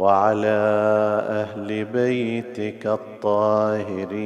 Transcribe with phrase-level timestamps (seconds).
[0.00, 0.60] وعلى
[1.28, 4.18] أهل بيتك الطاهرين.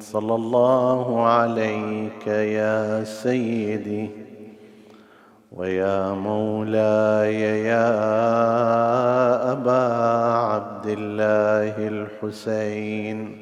[0.00, 4.10] صلى الله عليك يا سيدي
[5.52, 7.90] ويا مولاي يا
[9.52, 9.94] أبا
[10.34, 13.41] عبد الله الحسين.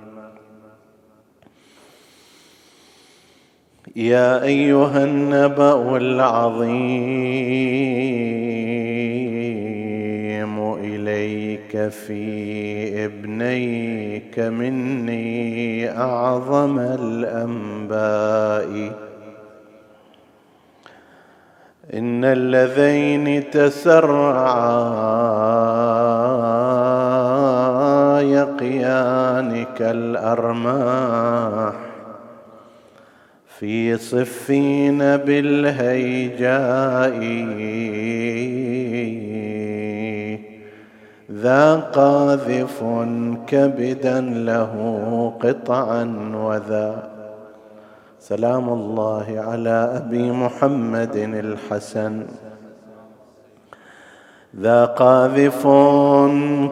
[3.95, 6.73] يا أيها النبأ العظيم
[10.73, 18.11] إليك في إبنيك مني أعظم الأنباء.
[21.93, 24.71] إن اللذين تسرعا
[28.21, 31.73] يقيانك الأرماح.
[33.61, 37.17] في صفين بالهيجاء.
[41.31, 42.83] ذا قاذف
[43.47, 44.73] كبدا له
[45.43, 47.09] قطعا وذا.
[48.19, 52.25] سلام الله على أبي محمد الحسن.
[54.59, 55.67] ذا قاذف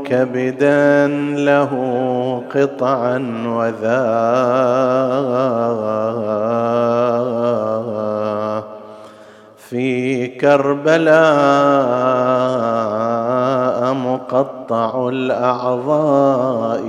[0.05, 1.71] كبدا له
[2.55, 4.29] قطعا وذا.
[9.69, 11.13] في كربلاء
[13.93, 16.83] مقطع الأعضاء.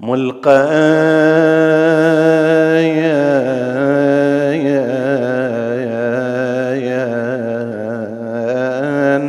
[0.00, 0.68] ملقى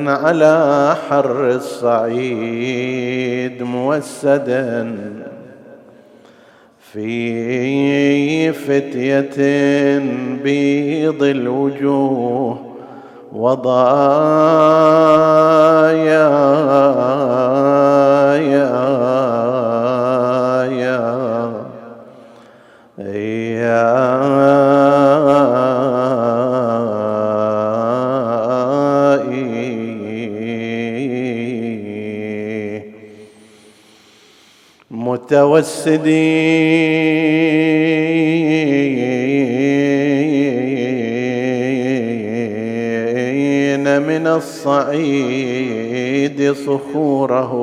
[0.08, 2.84] على حر الصعيد
[3.64, 5.13] موسدا.
[6.94, 9.38] في فتية
[10.44, 12.60] بيض الوجوه
[13.34, 13.94] وضايا
[18.38, 18.70] يا
[20.72, 21.54] يا
[23.00, 24.73] يا.
[35.24, 36.34] متوسدين.
[44.00, 45.64] من الصعيد
[46.54, 47.54] صخوره.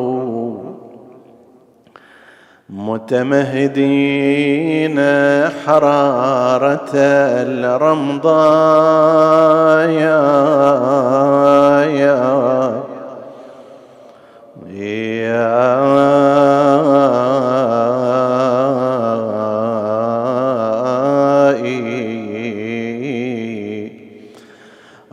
[2.71, 4.21] متمهدين
[5.67, 6.91] حرارة
[7.45, 8.41] الرمضاء
[9.91, 10.21] يا
[14.81, 16.30] يا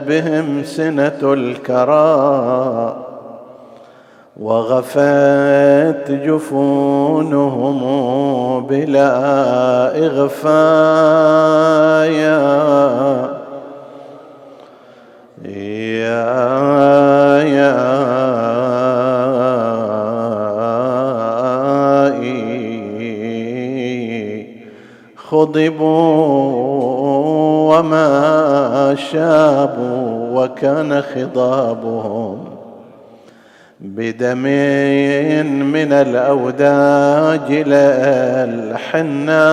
[0.07, 2.95] بهم سنة الكرى
[4.39, 7.79] وغفت جفونهم
[8.67, 9.17] بلا
[9.97, 10.55] إغفاء
[25.35, 26.55] خضبوا
[27.77, 32.37] وما شابوا وكان خضابهم
[33.81, 34.43] بدم
[35.73, 39.45] من الأوداج للحنا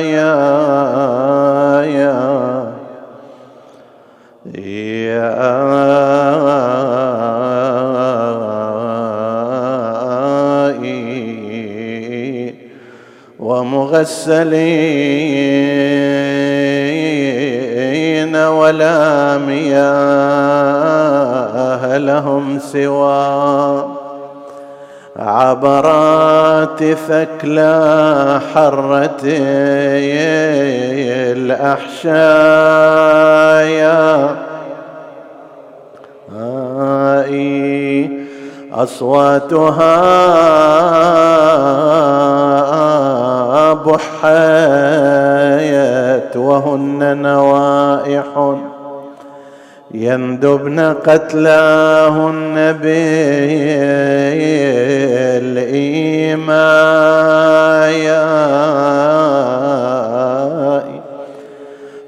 [0.00, 0.34] يا
[1.82, 2.70] يا
[4.54, 6.19] يا
[13.70, 14.50] ومغسلين
[18.36, 19.68] ولا مياه
[21.98, 23.84] لهم سوى.
[25.16, 29.24] عبرات ثكلى حرت
[31.36, 32.30] الأحشايا.
[38.74, 40.00] أصواتها
[43.86, 44.30] بحيت
[46.36, 48.56] وهن نوائح.
[49.94, 53.30] يندبن قتلاهن بالإيماء.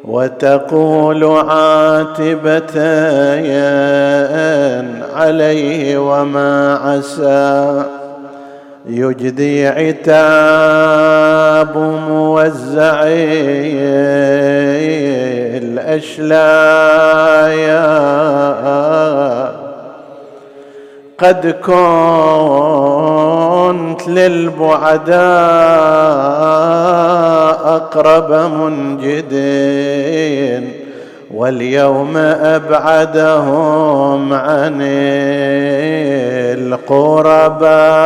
[0.05, 2.83] وتقول عاتبة
[5.17, 7.83] عليه وما عسى.
[8.87, 10.03] يجدي عتاب
[12.09, 13.33] موزعي
[15.59, 16.63] الأشلايا.
[21.19, 21.73] قد كنت
[24.09, 25.23] للبعداء
[27.65, 29.63] أقرب منجدين.
[31.35, 32.17] واليوم
[32.57, 34.79] أبعدهم عن
[36.83, 38.03] القربايا.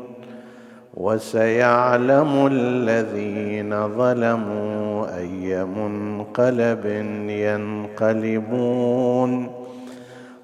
[1.01, 6.85] وسيعلم الذين ظلموا أي منقلب
[7.97, 9.31] ينقلبون.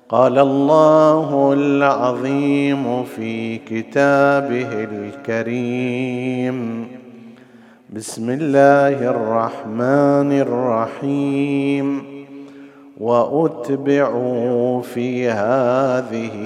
[0.09, 6.87] قال الله العظيم في كتابه الكريم
[7.89, 12.03] بسم الله الرحمن الرحيم.
[12.97, 16.37] وأتبعوا في هذه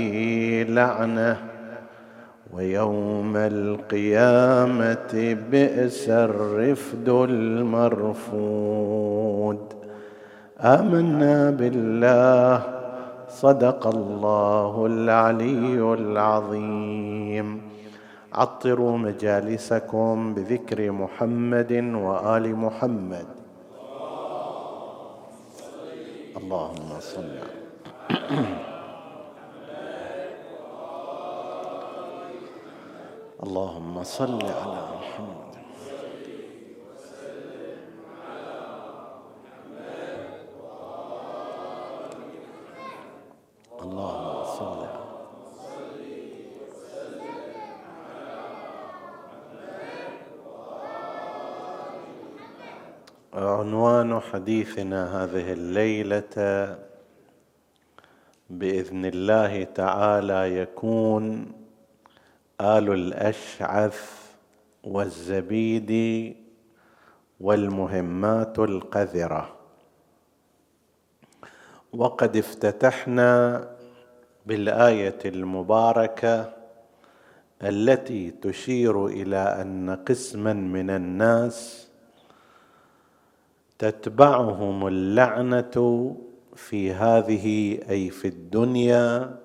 [0.69, 1.50] لعنة.
[2.53, 5.13] ويوم القيامة
[5.51, 8.53] بئس الرفد المرفود.
[10.59, 12.63] آمنا بالله
[13.27, 17.62] صدق الله العلي العظيم.
[18.33, 23.25] عطروا مجالسكم بذكر محمد وآل محمد.
[26.38, 27.38] اللهم صل
[33.43, 35.53] اللهم صل على محمد.
[43.81, 44.81] اللهم صل
[53.33, 56.35] عنوان حديثنا هذه الليلة
[58.49, 61.60] بإذن الله تعالى يكون
[62.61, 64.00] آل الأشعث
[64.83, 65.91] والزبيد
[67.39, 69.55] والمهمات القذرة.
[71.93, 73.67] وقد افتتحنا
[74.45, 76.53] بالآية المباركة
[77.63, 81.88] التي تشير إلى أن قسما من الناس
[83.79, 86.15] تتبعهم اللعنة
[86.55, 89.40] في هذه أي في الدنيا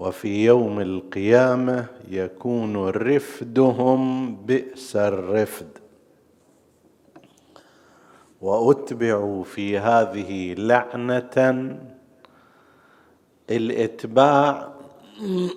[0.00, 5.68] وفي يوم القيامة يكون رفدهم بئس الرفد.
[8.40, 11.78] وأتبعوا في هذه لعنة
[13.50, 14.72] الإتباع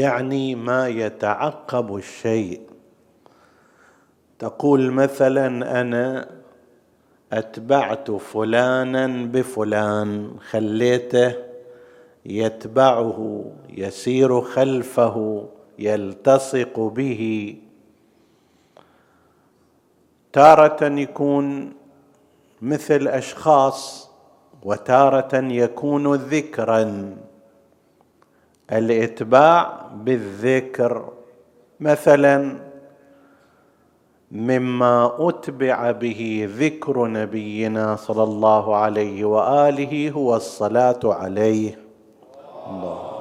[0.00, 2.60] يعني ما يتعقب الشيء.
[4.38, 6.30] تقول مثلا أنا
[7.32, 11.53] أتبعت فلانا بفلان خليته
[12.26, 15.46] يتبعه يسير خلفه
[15.78, 17.54] يلتصق به.
[20.32, 21.72] تارة يكون
[22.62, 24.10] مثل أشخاص
[24.62, 27.16] وتارة يكون ذكرا.
[28.72, 31.12] الإتباع بالذكر
[31.80, 32.58] مثلا
[34.32, 41.83] مما أتبع به ذكر نبينا صلى الله عليه وآله هو الصلاة عليه.
[42.70, 43.14] الله.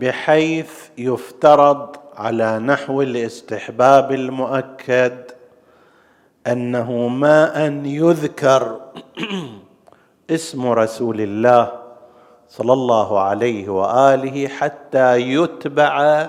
[0.00, 5.30] بحيث يفترض على نحو الاستحباب المؤكد
[6.46, 8.80] أنه ما أن يذكر
[10.30, 11.72] اسم رسول الله
[12.48, 16.26] صلى الله عليه وآله حتى يتبع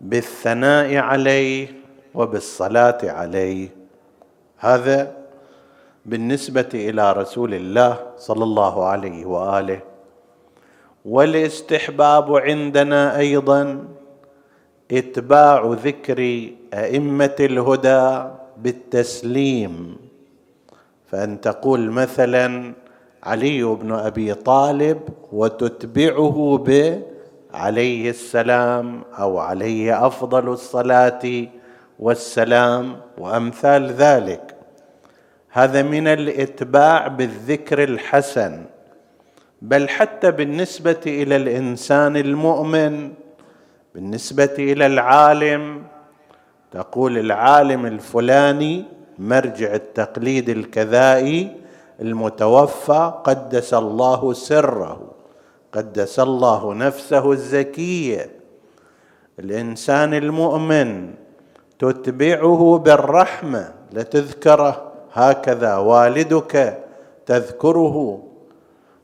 [0.00, 1.68] بالثناء عليه
[2.14, 3.68] وبالصلاة عليه.
[4.64, 5.12] هذا
[6.06, 9.80] بالنسبة إلى رسول الله صلى الله عليه وآله.
[11.04, 13.84] والاستحباب عندنا أيضا
[14.92, 19.96] إتباع ذكر أئمة الهدى بالتسليم.
[21.06, 22.72] فأن تقول مثلا
[23.22, 25.00] علي بن أبي طالب
[25.32, 27.00] وتتبعه ب
[27.54, 31.46] عليه السلام أو عليه أفضل الصلاة
[31.98, 34.53] والسلام وأمثال ذلك.
[35.54, 38.64] هذا من الإتباع بالذكر الحسن
[39.62, 43.12] بل حتى بالنسبة إلى الإنسان المؤمن
[43.94, 45.82] بالنسبة إلى العالم.
[46.70, 48.84] تقول العالم الفلاني
[49.18, 51.56] مرجع التقليد الكذائي
[52.00, 55.10] المتوفى قدس الله سره
[55.72, 58.30] قدس الله نفسه الزكية.
[59.38, 61.14] الإنسان المؤمن
[61.78, 64.93] تتبعه بالرحمة لتذكره.
[65.14, 66.78] هكذا والدك
[67.26, 68.22] تذكره.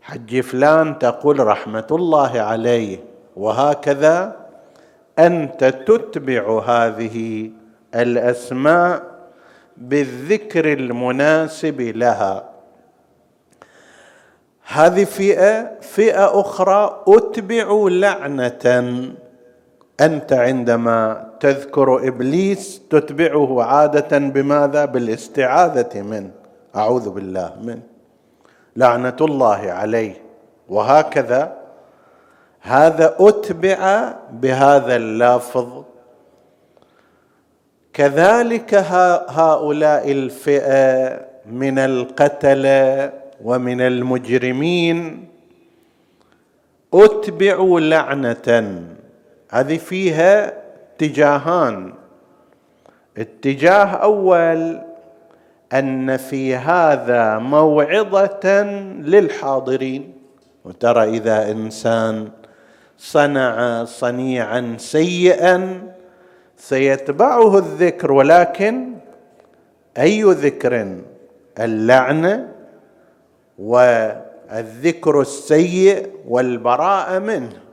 [0.03, 2.99] حج فلان تقول رحمة الله عليه
[3.37, 4.37] وهكذا
[5.19, 7.51] أنت تتبع هذه
[7.95, 9.03] الأسماء
[9.77, 12.51] بالذكر المناسب لها.
[14.67, 19.05] هذه فئة فئة أخرى أتبع لعنة.
[20.01, 26.31] أنت عندما تذكر إبليس تتبعه عادة بماذا؟ بالاستعاذة منه
[26.77, 27.83] أعوذ بالله منه
[28.77, 30.15] لعنة الله عليه.
[30.69, 31.57] وهكذا
[32.61, 35.85] هذا أتبع بهذا اللفظ.
[37.93, 38.75] كذلك
[39.29, 43.13] هؤلاء الفئة من القتله
[43.45, 45.29] ومن المجرمين
[46.95, 48.83] أتبعوا لعنة.
[49.51, 50.53] هذه فيها
[50.95, 51.93] اتجاهان.
[53.19, 54.81] اتجاه أول
[55.73, 58.63] أن في هذا موعظة
[59.01, 60.13] للحاضرين.
[60.65, 62.29] وترى إذا إنسان
[62.99, 65.83] صنع صنيعا سيئا
[66.57, 68.95] سيتبعه الذكر ولكن
[69.99, 70.97] أي ذكر؟
[71.61, 72.49] اللعنه
[73.59, 77.70] والذكر السيء والبراءة منه.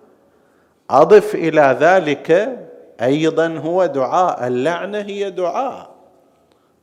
[0.92, 2.58] أضف إلى ذلك
[3.02, 5.90] أيضا هو دعاء اللعنة هي دعاء.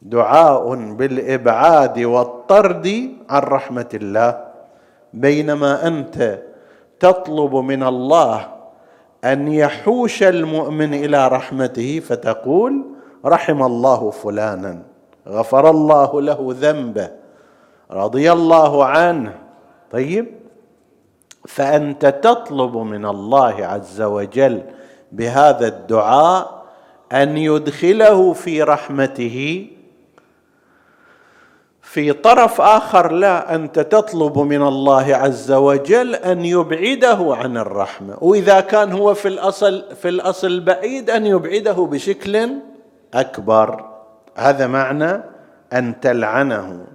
[0.02, 4.44] دعاء بالإبعاد والطرد عن رحمة الله.
[5.12, 6.38] بينما أنت
[7.00, 8.46] تطلب من الله
[9.25, 12.84] أن يحوش المؤمن إلى رحمته فتقول
[13.25, 14.82] رحم الله فلانا
[15.28, 17.11] غفر الله له ذنبه
[17.90, 19.34] رضي الله عنه.
[19.92, 20.43] طيب؟
[21.48, 24.62] فأنت تطلب من الله عز وجل
[25.12, 26.64] بهذا الدعاء
[27.12, 29.66] أن يدخله في رحمته
[31.82, 38.60] في طرف آخر لا أنت تطلب من الله عز وجل أن يبعده عن الرحمة وإذا
[38.60, 42.50] كان هو في الأصل في الأصل بعيد أن يبعده بشكل
[43.14, 43.84] أكبر.
[44.36, 45.22] هذا معنى
[45.72, 46.86] أن تلعنه.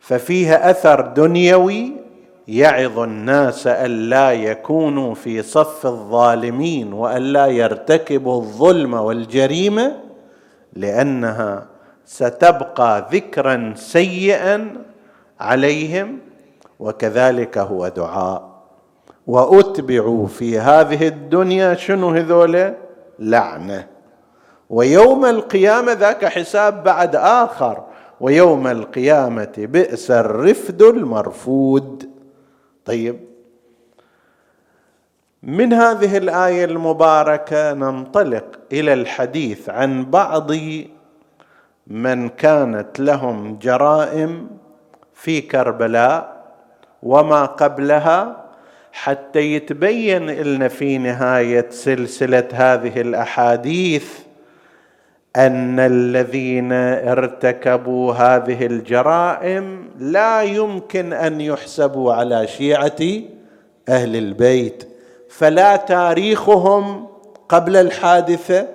[0.00, 2.01] ففيها أثر دنيوي
[2.48, 9.96] يعظ الناس الا يكونوا في صف الظالمين والا يرتكبوا الظلم والجريمة
[10.72, 11.66] لأنها
[12.06, 14.68] ستبقى ذكرا سيئا
[15.40, 16.18] عليهم
[16.80, 18.52] وكذلك هو دعاء.
[19.26, 22.74] وأتبعوا في هذه الدنيا شنو هذول؟
[23.18, 23.86] لعنة.
[24.70, 27.82] ويوم القيامة ذاك حساب بعد آخر
[28.20, 32.11] ويوم القيامة بئس الرفد المرفود.
[32.84, 33.20] طيب.
[35.42, 40.50] من هذه الآية المباركة ننطلق إلى الحديث عن بعض
[41.86, 44.50] من كانت لهم جرائم
[45.14, 46.42] في كربلاء
[47.02, 48.44] وما قبلها
[48.92, 54.18] حتى يتبين لنا في نهاية سلسلة هذه الأحاديث
[55.36, 63.00] أن الذين ارتكبوا هذه الجرائم لا يمكن أن يحسبوا على شيعة
[63.88, 64.88] أهل البيت
[65.30, 67.06] فلا تاريخهم
[67.48, 68.66] قبل الحادثة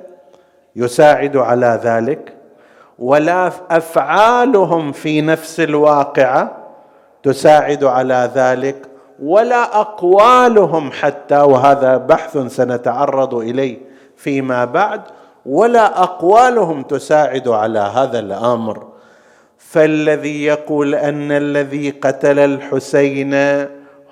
[0.75, 2.33] يساعد على ذلك
[2.99, 6.57] ولا أفعالهم في نفس الواقعة
[7.23, 8.75] تساعد على ذلك
[9.23, 13.77] ولا أقوالهم حتى وهذا بحث سنتعرض إليه
[14.15, 15.01] فيما بعد
[15.47, 18.87] ولا أقوالهم تساعد على هذا الأمر.
[19.57, 23.33] فالذي يقول أن الذي قتل الحسين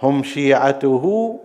[0.04, 1.36] هم شيعته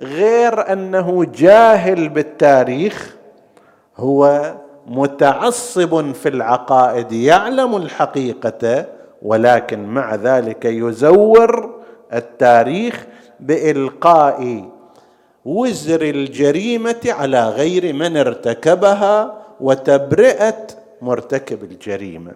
[0.00, 3.16] غير أنه جاهل بالتاريخ
[3.96, 4.52] هو
[4.86, 8.86] متعصب في العقائد يعلم الحقيقة
[9.22, 11.70] ولكن مع ذلك يزور
[12.12, 13.06] التاريخ
[13.40, 14.64] بإلقاء
[15.44, 20.66] وزر الجريمة على غير من ارتكبها وتبرئة
[21.02, 22.32] مرتكب الجريمة.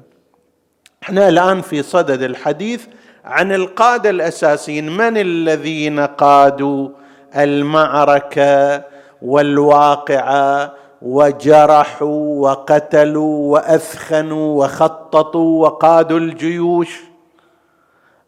[1.03, 2.87] إحنا الآن في صدد الحديث
[3.25, 4.97] عن القادة الأساسيين.
[4.97, 6.89] من الذين قادوا؟
[7.37, 8.83] المعركة
[9.23, 10.73] والواقعة
[11.03, 17.01] وجرحوا وقتلوا وأثخنوا وخططوا وقادوا الجيوش.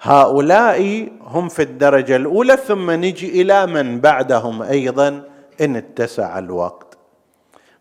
[0.00, 5.22] هؤلاء هم في الدرجة الأولى ثم نجي إلى من بعدهم أيضا
[5.60, 6.98] إن اتسع الوقت.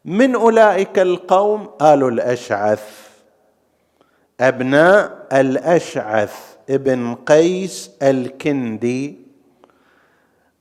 [0.05, 3.07] من أولئك القوم آل الأشعث.
[4.39, 9.17] أبناء الأشعث ابن قيس الكندي.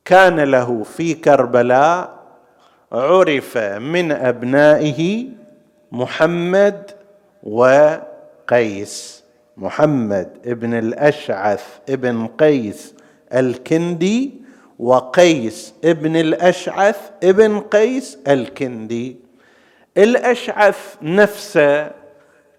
[0.05, 2.17] كان له في كربلاء
[2.93, 5.27] عرف من أبنائه
[5.93, 6.91] محمد
[7.43, 9.26] وقيس.
[9.57, 12.95] محمد ابن الأشعث ابن قيس
[13.35, 14.33] الكندي
[14.79, 19.17] وقيس ابن الأشعث ابن قيس الكندي.
[19.97, 21.91] الأشعث نفسه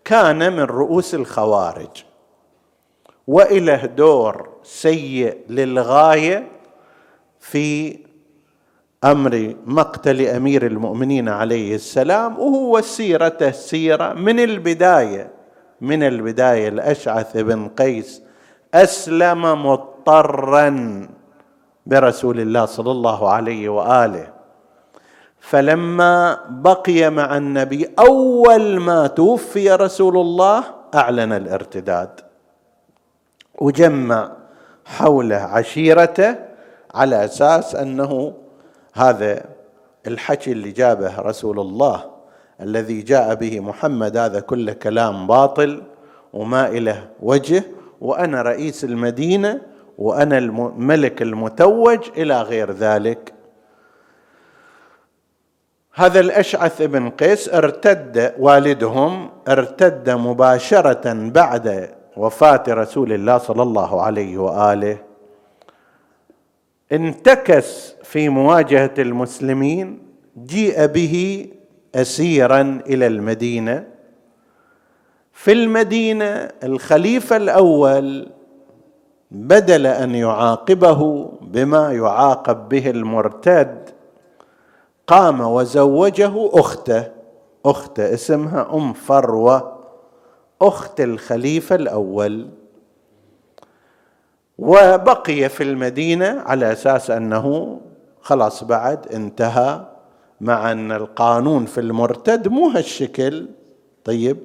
[0.06, 2.04] كان من رؤوس الخوارج
[3.28, 6.48] وإله دور سيء للغاية
[7.40, 7.98] في
[9.04, 15.37] أمر مقتل أمير المؤمنين عليه السلام وهو سيرته سيرة من البداية.
[15.82, 18.22] من البداية الأشعث بن قيس
[18.74, 21.08] أسلم مضطرا
[21.86, 24.34] برسول الله صلى الله عليه وآله.
[25.40, 30.64] فلما بقي مع النبي أول ما توفي رسول الله
[30.96, 32.10] أعلن الارتداد.
[33.60, 34.32] وجمع
[34.86, 36.36] حوله عشيرته
[36.94, 38.34] على أساس أنه
[38.94, 39.46] هذا
[40.08, 42.17] الحكي اللي جابه رسول الله.
[42.62, 45.84] الذي جاء به محمد هذا كله كلام باطل
[46.34, 47.64] وما له وجه
[48.02, 49.62] وأنا رئيس المدينة
[49.98, 53.34] وأنا الملك المتوج إلى غير ذلك.
[55.94, 64.38] هذا الأشعث بن قيس ارتد والدهم ارتد مباشرة بعد وفاة رسول الله صلى الله عليه
[64.38, 64.98] وآله.
[66.92, 70.00] انتكس في مواجهة المسلمين
[70.46, 71.48] جيء به
[71.96, 73.88] اسيرا إلى المدينة.
[75.34, 78.30] في المدينة الخليفة الأول
[79.32, 83.90] بدل أن يعاقبه بما يعاقب به المرتد
[85.08, 87.12] قام وزوجه أخته.
[87.66, 89.78] أخته اسمها أم فروة
[90.62, 92.50] أخت الخليفة الأول.
[94.58, 97.80] وبقي في المدينة على أساس أنه
[98.22, 99.97] خلاص بعد انتهى.
[100.42, 103.48] مع أن القانون في المرتد مو هالشكل.
[104.06, 104.38] طيب.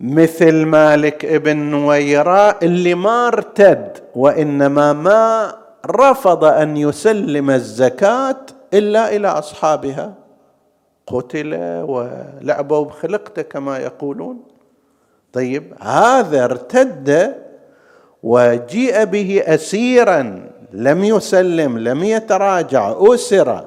[0.00, 5.54] مثل مالك ابن نويرة اللي ما ارتد وإنما ما
[5.86, 8.36] رفض أن يسلم الزكاة
[8.74, 10.14] إلا إلى أصحابها.
[11.06, 14.42] قتل ولعبوا بخلقته كما يقولون.
[15.32, 15.74] طيب.
[15.80, 17.34] هذا ارتد
[18.22, 23.64] وجيء به اسيرا لم يسلم لم يتراجع أسر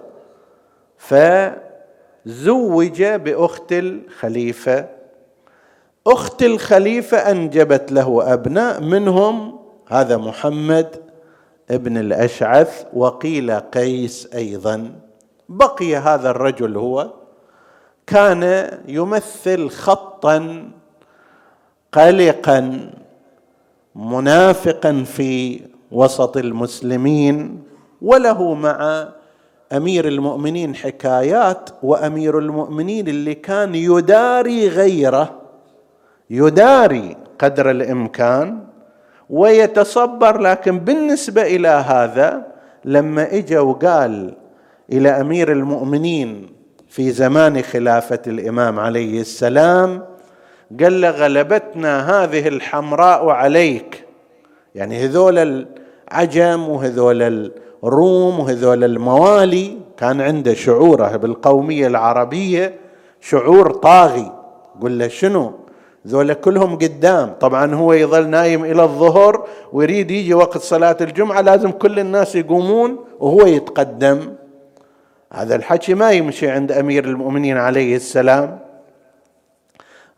[0.97, 4.89] فزوج بأخت الخليفة.
[6.07, 10.95] أخت الخليفة أنجبت له أبناء منهم هذا محمد
[11.71, 14.91] ابن الأشعث وقيل قيس أيضا.
[15.49, 17.09] بقي هذا الرجل هو
[18.07, 20.69] كان يمثل خطا
[21.91, 22.91] قلقا
[23.95, 27.63] منافقا في وسط المسلمين
[28.01, 29.07] وله مع
[29.73, 35.41] أمير المؤمنين حكايات وأمير المؤمنين اللي كان يداري غيره
[36.29, 38.59] يداري قدر الإمكان
[39.29, 42.47] ويتصبر لكن بالنسبة إلى هذا
[42.85, 44.33] لما اجى وقال
[44.91, 46.49] إلى أمير المؤمنين
[46.87, 50.03] في زمان خلافة الإمام عليه السلام
[50.79, 54.05] قال له غلبتنا هذه الحمراء عليك.
[54.79, 55.65] يعني هذول
[56.11, 57.51] العجم وهذول
[57.83, 62.75] الروم وهذول الموالي كان عنده شعوره بالقومية العربية
[63.21, 64.31] شعور طاغي.
[64.81, 65.53] قل له شنو؟
[66.07, 67.33] ذولا كلهم قدام.
[67.39, 72.97] طبعا هو يظل نايم إلى الظهر ويريد يجي وقت صلاة الجمعة لازم كل الناس يقومون
[73.19, 74.33] وهو يتقدم.
[75.33, 78.59] هذا الحكي ما يمشي عند أمير المؤمنين عليه السلام.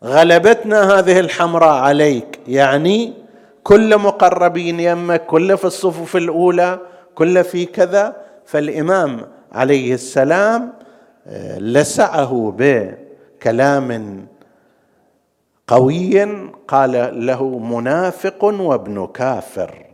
[0.04, 3.21] غلبتنا هذه الحمراء عليك يعني
[3.64, 6.78] كل مقربين يمك كل في الصفوف الأولى
[7.14, 8.16] كل في كذا.
[8.46, 9.20] فالإمام
[9.52, 10.72] عليه السلام
[11.26, 14.26] آه، لسعه بكلام
[15.66, 16.24] قوي
[16.68, 19.86] قال له منافق وابن كافر.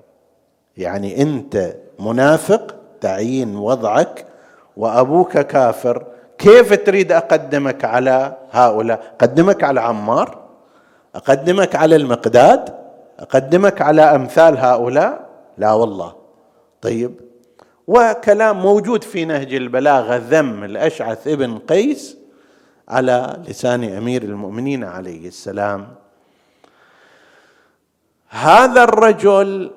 [0.77, 4.27] يعني أنت منافق تعيين وضعك
[4.77, 6.07] وأبوك كافر.
[6.39, 10.39] كيف تريد أقدمك على هؤلاء؟ أقدمك على عمار؟
[11.15, 12.75] أقدمك على المقداد؟
[13.21, 15.29] أقدمك على أمثال هؤلاء؟
[15.59, 16.15] لا والله.
[16.83, 17.15] طيب.
[17.87, 22.17] وكلام موجود في نهج البلاغة ذم الأشعث ابن قيس
[22.89, 25.89] على لسان أمير المؤمنين عليه السلام.
[28.29, 29.71] هذا الرجل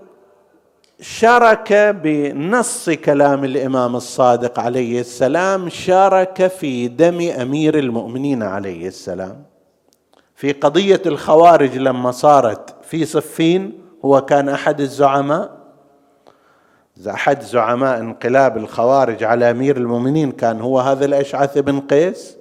[1.01, 9.50] شارك بنص كلام الإمام الصادق عليه السلام شارك في دم أمير المؤمنين عليه السلام.
[10.41, 15.57] في قضية الخوارج لما صارت في صفين هو كان أحد الزعماء؟
[17.07, 22.37] أحد زعماء انقلاب الخوارج على أمير المؤمنين كان هو هذا الأشعث بن قيس؟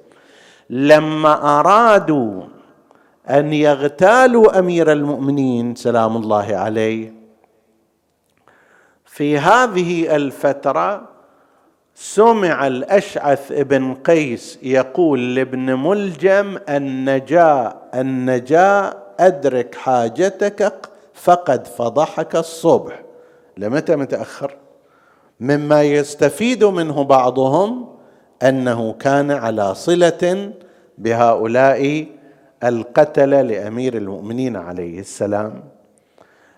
[0.71, 2.43] لما أرادوا
[3.31, 7.13] أن يغتالوا أمير المؤمنين سلام الله عليه
[9.05, 11.09] في هذه الفترة
[12.03, 20.73] سمع الأشعث بن قيس يقول لابن ملجم النجاء النجاء أدرك حاجتك
[21.15, 23.03] فقد فضحك الصبح.
[23.57, 24.57] لمتى متأخر؟
[25.41, 27.89] مما يستفيد منه بعضهم
[28.43, 30.53] أنه كان على صلة
[30.99, 32.07] بهؤلاء
[32.65, 35.63] القتلة لأمير المؤمنين عليه السلام.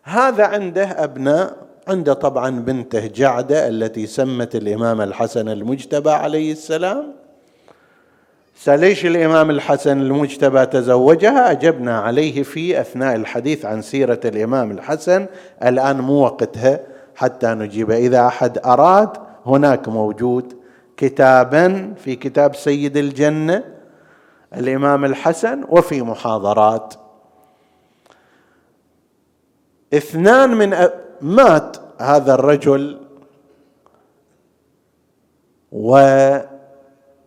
[0.02, 1.56] هذا عنده أبناء
[1.88, 7.12] عنده طبعا بنته جعدة التي سمت الإمام الحسن المجتبى عليه السلام.
[8.66, 15.26] ليش الإمام الحسن المجتبى تزوجها؟ أجبنا عليه في أثناء الحديث عن سيرة الإمام الحسن.
[15.62, 16.80] الآن مو وقتها
[17.14, 17.90] حتى نجيب.
[17.90, 19.08] إذا أحد أراد
[19.46, 20.56] هناك موجود.
[20.96, 23.64] كتابا في كتاب سيد الجنة
[24.56, 26.94] الإمام الحسن وفي محاضرات.
[29.94, 30.88] اثنان من.
[31.22, 32.98] مات هذا الرجل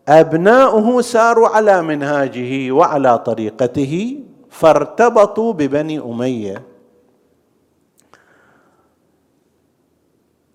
[0.06, 6.64] وأبناؤه ساروا على منهاجه وعلى طريقته فارتبطوا ببني أمية.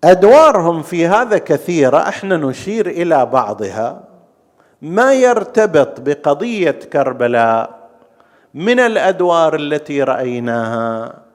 [0.03, 4.03] أدوارهم في هذا كثيرة إحنا نشير إلى بعضها.
[4.81, 7.89] ما يرتبط بقضية كربلاء
[8.53, 11.30] من الأدوار التي رأيناها.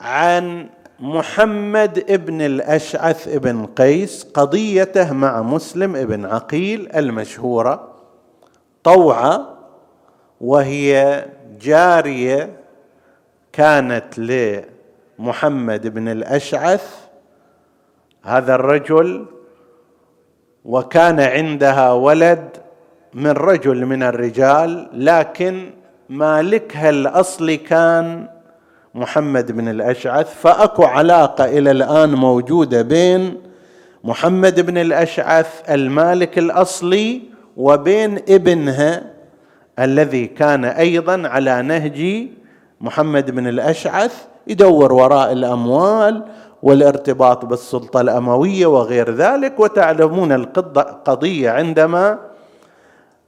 [0.00, 0.68] عن
[1.00, 7.94] محمد ابن الأشعث ابن قيس قضيته مع مسلم ابن عقيل المشهورة
[8.84, 9.58] طوعة
[10.40, 11.24] وهي
[11.60, 12.56] جارية
[13.52, 14.18] كانت
[15.18, 16.94] لمحمد بن الأشعث
[18.22, 19.26] هذا الرجل
[20.64, 22.48] وكان عندها ولد
[23.14, 25.70] من رجل من الرجال لكن
[26.08, 28.28] مالكها الاصلي كان
[28.94, 33.40] محمد بن الأشعث فأكو علاقة إلى الآن موجودة بين
[34.04, 37.22] محمد بن الأشعث المالك الأصلي
[37.56, 39.02] وبين ابنها
[39.78, 42.28] الذي كان أيضا على نهج
[42.80, 46.24] محمد بن الأشعث يدور وراء الأموال
[46.62, 49.60] والارتباط بالسلطة الأموية وغير ذلك.
[49.60, 52.18] وتعلمون القضية عندما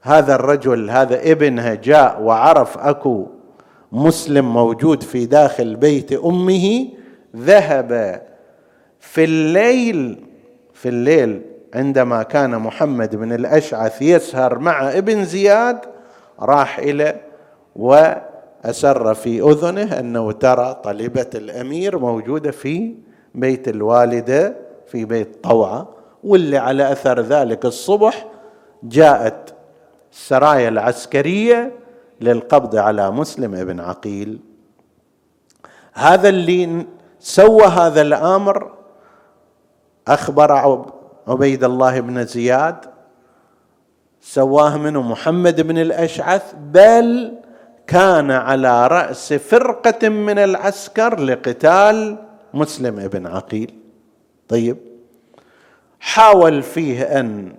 [0.03, 3.27] هذا الرجل هذا ابنها جاء وعرف أكو
[3.92, 6.87] مسلم موجود في داخل بيت أمه
[7.37, 8.22] ذهب
[9.00, 10.24] في الليل
[10.74, 11.42] في الليل
[11.74, 15.79] عندما كان محمد بن الأشعث يسهر مع ابن زياد
[16.40, 17.20] راح إلى
[17.76, 22.94] وأسر في أذنه أنه ترى طلبة الأمير موجودة في
[23.35, 25.88] بيت الوالدة في بيت طوعه
[26.24, 28.26] واللي على أثر ذلك الصبح
[28.83, 29.55] جاءت
[30.12, 31.72] السرايا العسكرية
[32.20, 34.38] للقبض على مسلم ابن عقيل.
[35.92, 36.87] هذا اللي
[37.18, 38.72] سوى هذا الأمر
[40.09, 40.52] أخبر
[41.28, 42.76] عبيد الله بن زياد
[44.20, 47.38] سواه منه محمد بن الأشعث بل
[47.87, 52.18] كان على رأس فرقة من العسكر لقتال
[52.54, 53.74] مسلم بن عقيل.
[54.48, 54.76] طيب
[56.00, 57.52] حاول فيه أن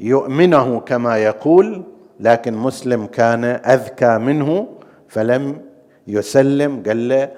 [0.00, 1.82] يؤمنه كما يقول
[2.20, 4.68] لكن مسلم كان أذكى منه
[5.08, 5.60] فلم
[6.06, 7.30] يسلم قال له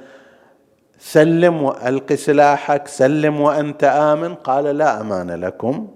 [0.99, 4.35] سلم وألق سلاحك سلم وأنت آمن.
[4.35, 5.89] قال لا أمان لكم.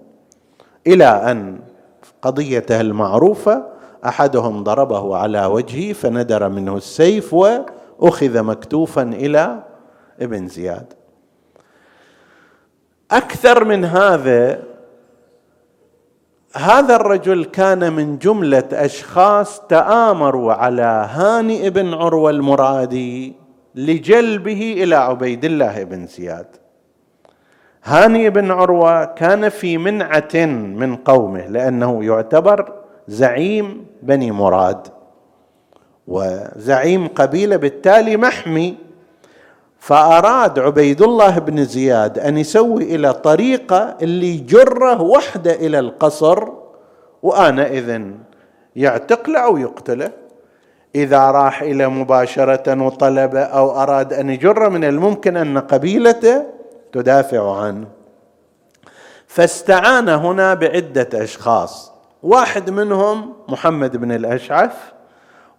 [0.86, 1.58] إلى أن
[2.22, 3.66] قضيته المعروفة
[4.06, 9.62] أحدهم ضربه على وجهه فندر منه السيف وأخذ مكتوفا إلى
[10.20, 10.92] ابن زياد.
[13.10, 14.62] أكثر من هذا
[16.56, 23.34] هذا الرجل كان من جملة أشخاص تآمروا على هانئ بن عروة المرادي
[23.74, 26.46] لجلبه إلى عبيد الله بن زياد.
[27.84, 32.72] هاني بن عروة كان في منعة من قومه لأنه يعتبر
[33.08, 34.86] زعيم بني مراد
[36.06, 38.85] وزعيم قبيلة بالتالي محمي.
[39.86, 46.48] فأراد عبيد الله بن زياد أن يسوي إلى طريقة اللي يجره وحدة إلى القصر
[47.22, 48.02] وانئذ
[48.76, 50.10] يعتقله أو يقتله.
[50.94, 56.42] إذا راح إلى مباشرة وطلب أو أراد أن يجر من الممكن أن قبيلته
[56.92, 57.86] تدافع عنه.
[59.26, 61.92] فاستعان هنا بعدة أشخاص.
[62.22, 64.74] واحد منهم محمد بن الأشعث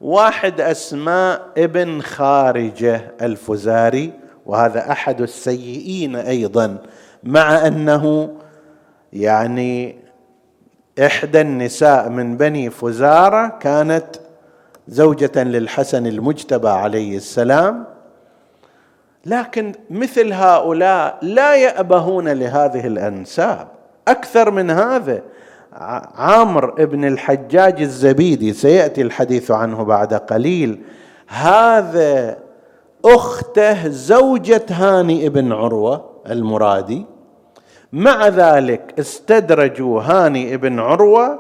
[0.02, 4.14] واحد أسماء ابن خارجة الفزاري
[4.46, 6.78] وهذا أحد السيئين أيضا
[7.24, 8.34] مع أنه
[9.14, 9.96] يعني
[11.06, 14.08] إحدى النساء من بني فزارة كانت
[14.88, 17.86] زوجة للحسن المجتبى عليه السلام.
[19.26, 23.68] لكن مثل هؤلاء لا يأبهون لهذه الأنساب.
[24.08, 25.22] أكثر من هذا
[25.78, 30.82] عامر ابن الحجاج الزبيدي سيأتي الحديث عنه بعد قليل.
[31.28, 32.38] هذا
[33.06, 37.06] أخته زوجة هاني ابن عروة المرادي.
[37.94, 41.40] مع ذلك استدرجوا هاني ابن عروة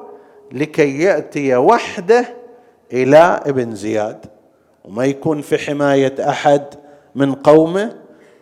[0.52, 2.26] لكي يأتي وحده
[2.94, 4.26] إلى ابن زياد.
[4.86, 6.64] وما يكون في حماية أحد
[7.16, 7.96] من قومه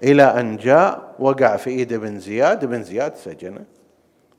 [0.04, 3.75] إلى أن جاء وقع في إيد ابن زياد ابن زياد سجنه.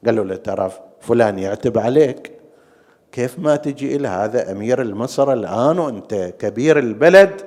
[0.07, 2.33] قالوا له ترى فلان يعتب عليك.
[3.12, 7.40] كيف ما تجي إلى هذا أمير المصر الآن وأنت كبير البلد؟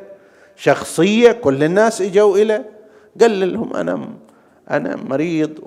[0.56, 2.70] شخصية كل الناس إجوا اليه
[3.22, 4.10] قال لهم أنا
[4.70, 5.60] أنا مريض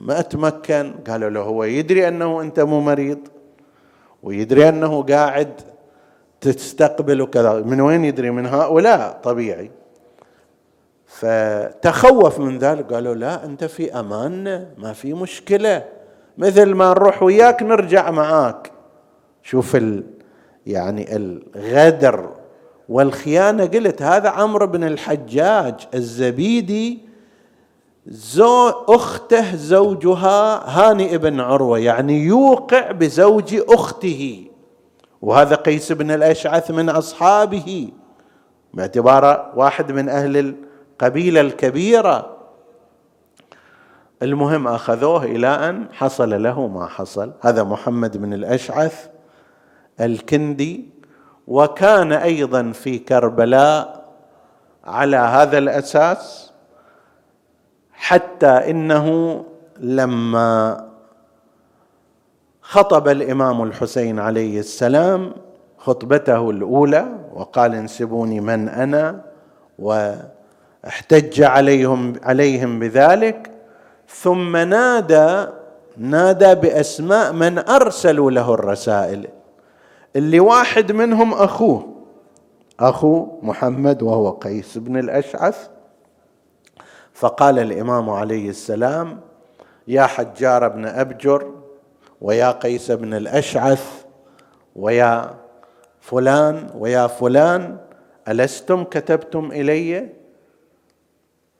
[0.00, 0.94] ما أتمكن.
[1.08, 3.18] قالوا له هو يدري أنه أنت مو مريض
[4.22, 5.52] ويدري أنه قاعد
[6.40, 9.20] تستقبل وكذا من وين يدري؟ من هؤلاء.
[9.22, 9.70] طبيعي.
[11.06, 12.92] فتخوف من ذلك.
[12.92, 14.66] قالوا لا أنت في أمان.
[14.78, 15.95] ما في مشكلة.
[16.38, 18.72] مثل ما نروح وياك نرجع معاك.
[19.42, 20.04] شوف ال
[20.66, 22.30] يعني الغدر
[22.88, 23.64] والخيانة.
[23.64, 26.98] قلت هذا عمرو بن الحجاج الزبيدي
[28.06, 34.46] زو أخته زوجها هاني بن عروة يعني يوقع بزوج أخته.
[35.22, 37.88] وهذا قيس بن الأشعث من أصحابه
[38.74, 42.35] باعتباره واحد من أهل القبيلة الكبيرة.
[44.22, 47.32] المهم أخذوه إلى أن حصل له ما حصل.
[47.40, 49.08] هذا محمد بن الأشعث
[50.00, 50.88] الكندي
[51.46, 54.04] وكان أيضا في كربلاء
[54.84, 56.52] على هذا الأساس
[57.92, 59.44] حتى إنه
[59.78, 60.86] لما
[62.60, 65.32] خطب الإمام الحسين عليه السلام
[65.78, 69.24] خطبته الأولى وقال انسبوني من أنا
[69.78, 73.55] واحتج عليهم عليهم بذلك
[74.08, 75.46] ثم نادى
[75.96, 79.28] نادى بأسماء من أرسلوا له الرسائل.
[80.16, 81.96] اللي واحد منهم أخوه.
[82.80, 85.68] أخو محمد وهو قيس بن الأشعث.
[87.14, 89.20] فقال الإمام عليه السلام
[89.88, 91.50] يا حجار بن أبجر
[92.20, 94.04] ويا قيس بن الأشعث
[94.76, 95.34] ويا
[96.00, 97.76] فلان ويا فلان
[98.28, 100.08] ألستم كتبتم إلي؟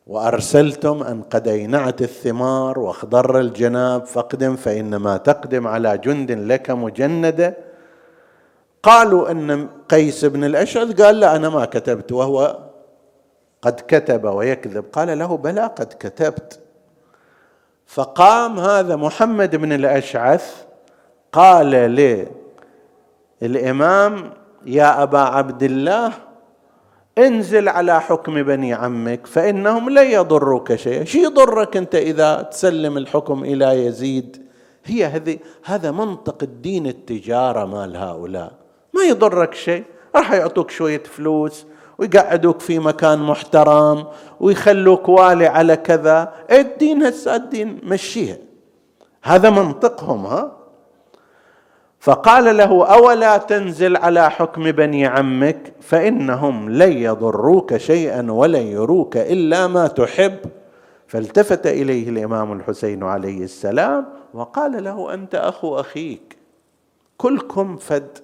[0.06, 7.56] وأرسلتم أن قد أينعت الثمار واخضر الجناب فاقدم فإنما تقدم على جند لك مجندة.
[8.82, 12.58] قالوا أن قيس بن الأشعث قال لا أنا ما كتبت وهو
[13.62, 14.84] قد كتب ويكذب.
[14.92, 16.60] قال له بلى قد كتبت.
[17.86, 20.64] فقام هذا محمد بن الأشعث
[21.32, 21.70] قال
[23.42, 24.32] للإمام
[24.66, 26.12] يا أبا عبد الله
[27.18, 31.04] انزل على حكم بني عمك فإنهم لن يضروك شيئا.
[31.04, 34.46] شي يضرك أنت إذا تسلم الحكم إلى يزيد؟
[34.84, 38.52] هي هذه هذا منطق الدين التجارة مال هؤلاء.
[38.94, 39.84] ما يضرك شيء.
[40.16, 41.66] راح يعطوك شوية فلوس
[41.98, 44.04] ويقعدوك في مكان محترم
[44.40, 46.32] ويخلوك والي على كذا.
[46.50, 48.36] الدين هسه الدين مشيها.
[49.22, 50.56] هذا منطقهم ها؟
[52.00, 59.66] فقال له أولا تنزل على حكم بني عمك فإنهم لن يضروك شيئا ولن يروك إلا
[59.66, 60.36] ما تحب.
[61.06, 66.36] فالتفت إليه الإمام الحسين عليه السلام وقال له أنت أخو أخيك.
[67.16, 68.18] كلكم فد.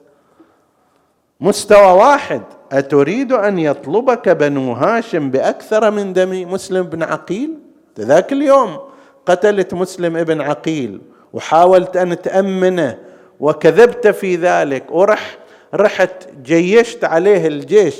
[1.41, 2.43] مستوى واحد.
[2.73, 7.55] أتريد أن يطلبك بنو هاشم بأكثر من دم مسلم بن عقيل؟
[8.01, 8.79] ذاك اليوم
[9.27, 11.01] قتلت مسلم ابن عقيل
[11.33, 12.99] وحاولت أن تأمنه
[13.43, 14.85] وكذبت في ذلك.
[14.91, 15.39] ورح
[15.75, 17.97] رحت جيشت عليه الجيش.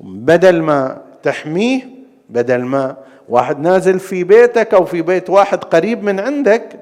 [0.00, 1.82] بدل ما تحميه
[2.28, 2.96] بدل ما
[3.28, 6.80] واحد نازل في بيتك أو في بيت واحد قريب من عندك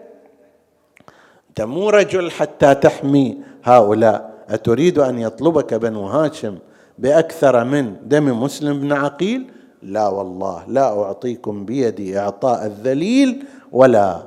[1.48, 4.38] أنت مو رجل حتى تحمي هؤلاء.
[4.48, 6.58] أتريد أن يطلبك بنو هاشم
[6.98, 9.50] بأكثر من دم مسلم بن عقيل؟
[9.82, 14.22] لا والله لا أعطيكم بيدي إعطاء الذليل ولا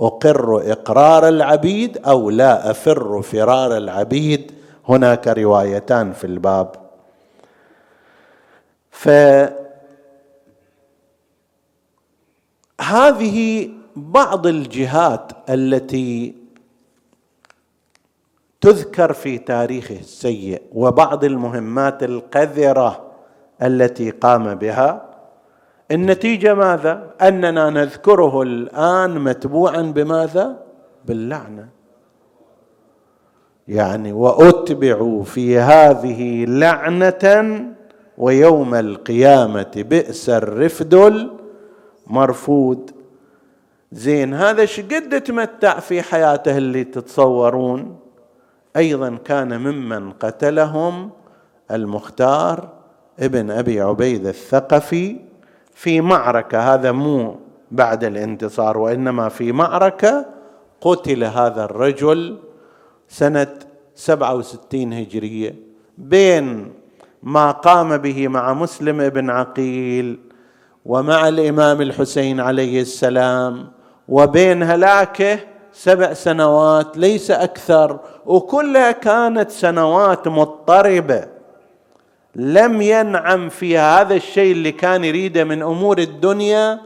[0.00, 4.52] أقر إقرار العبيد أو لا أفر فرار العبيد.
[4.88, 6.72] هناك روايتان في الباب.
[12.80, 16.34] فهذه بعض الجهات التي
[18.60, 23.10] تذكر في تاريخه السيء وبعض المهمات القذرة
[23.62, 25.09] التي قام بها.
[25.90, 30.62] النتيجة ماذا؟ أننا نذكره الآن متبوعا بماذا؟
[31.04, 31.68] باللعنة.
[33.68, 37.64] يعني وأتبعوا في هذه لعنة
[38.18, 41.28] ويوم القيامة بئس الرفد
[42.08, 42.90] المرفود.
[43.92, 47.96] زين هذا شقد تمتع في حياته اللي تتصورون؟
[48.76, 51.10] أيضا كان ممن قتلهم
[51.70, 52.68] المختار
[53.20, 55.29] ابن أبي عبيد الثقفي
[55.74, 57.36] في معركة هذا مو
[57.70, 60.26] بعد الانتصار وإنما في معركة
[60.80, 62.38] قتل هذا الرجل
[63.08, 63.46] سنة
[63.94, 65.54] 67 هجرية.
[65.98, 66.72] بين
[67.22, 70.18] ما قام به مع مسلم بن عقيل
[70.86, 73.68] ومع الإمام الحسين عليه السلام
[74.08, 75.38] وبين هلاكه
[75.72, 81.39] سبع سنوات ليس أكثر وكلها كانت سنوات مضطربة.
[82.36, 86.80] لم ينعم فيها هذا الشيء اللي كان يريده من أمور الدنيا.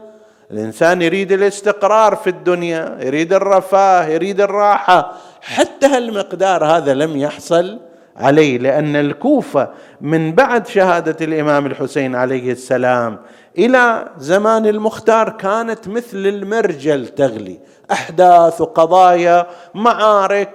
[0.51, 5.13] الإنسان يريد الاستقرار في الدنيا يريد الرفاه يريد الراحة.
[5.41, 7.79] حتى هالمقدار هذا لم يحصل
[8.17, 9.69] عليه لأن الكوفة
[10.01, 13.19] من بعد شهادة الإمام الحسين عليه السلام
[13.57, 17.59] إلى زمان المختار كانت مثل المرجل تغلي.
[17.91, 20.49] أحداث وقضايا معارك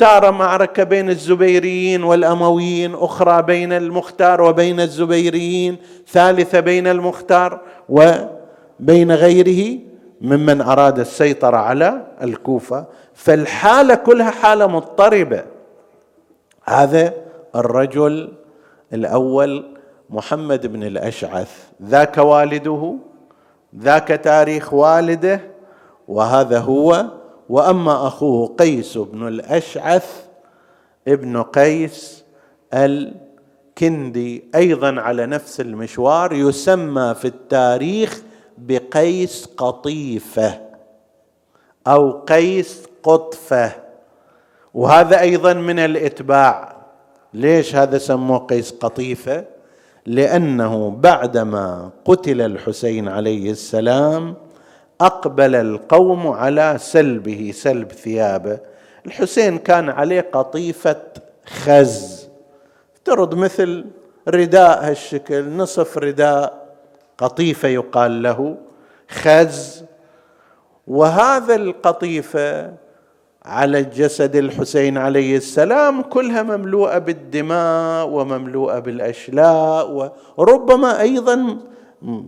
[0.00, 5.76] تارة معركة بين الزبيريين والأمويين أخرى بين المختار وبين الزبيريين
[6.08, 9.78] ثالثة بين المختار وبين غيره
[10.20, 12.84] ممن أراد السيطرة على الكوفة.
[13.14, 15.44] فالحالة كلها حالة مضطربة.
[16.64, 17.12] هذا
[17.56, 18.32] الرجل
[18.92, 19.64] الأول
[20.10, 21.64] محمد بن الأشعث.
[21.82, 22.94] ذاك والده
[23.78, 25.40] ذاك تاريخ والده
[26.08, 27.19] وهذا هو
[27.50, 30.24] وأما أخوه قيس بن الأشعث
[31.08, 32.24] ابن قيس
[32.74, 38.22] الكندي أيضا على نفس المشوار يسمى في التاريخ
[38.58, 40.60] بقيس قطيفة
[41.86, 43.72] أو قيس قطفة.
[44.74, 46.76] وهذا أيضا من الإتباع.
[47.34, 49.44] ليش هذا سموه قيس قطيفة؟
[50.06, 54.34] لأنه بعدما قتل الحسين عليه السلام
[55.00, 58.58] أقبل القوم على سلبه سلب ثيابه
[59.06, 61.02] الحسين كان عليه قطيفة
[61.46, 62.28] خز.
[62.96, 63.84] افترض مثل
[64.28, 66.76] رداء هالشكل نصف رداء.
[67.18, 68.56] قطيفة يقال له
[69.10, 69.84] خز.
[70.86, 72.72] وهذا القطيفة
[73.44, 81.58] على جسد الحسين عليه السلام كلها مملوءة بالدماء ومملوءة بالأشلاء وربما أيضا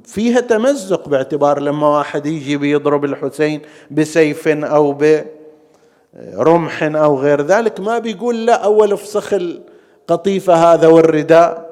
[0.04, 7.98] فيها تمزق باعتبار لما واحد يجي بيضرب الحسين بسيف أو برمح أو غير ذلك ما
[7.98, 11.70] بيقول لا أول افسخ القطيفه هذا والرداء.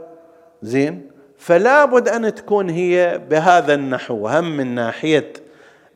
[0.63, 5.33] زين؟ فلا بد أن تكون هي بهذا النحو هم من ناحية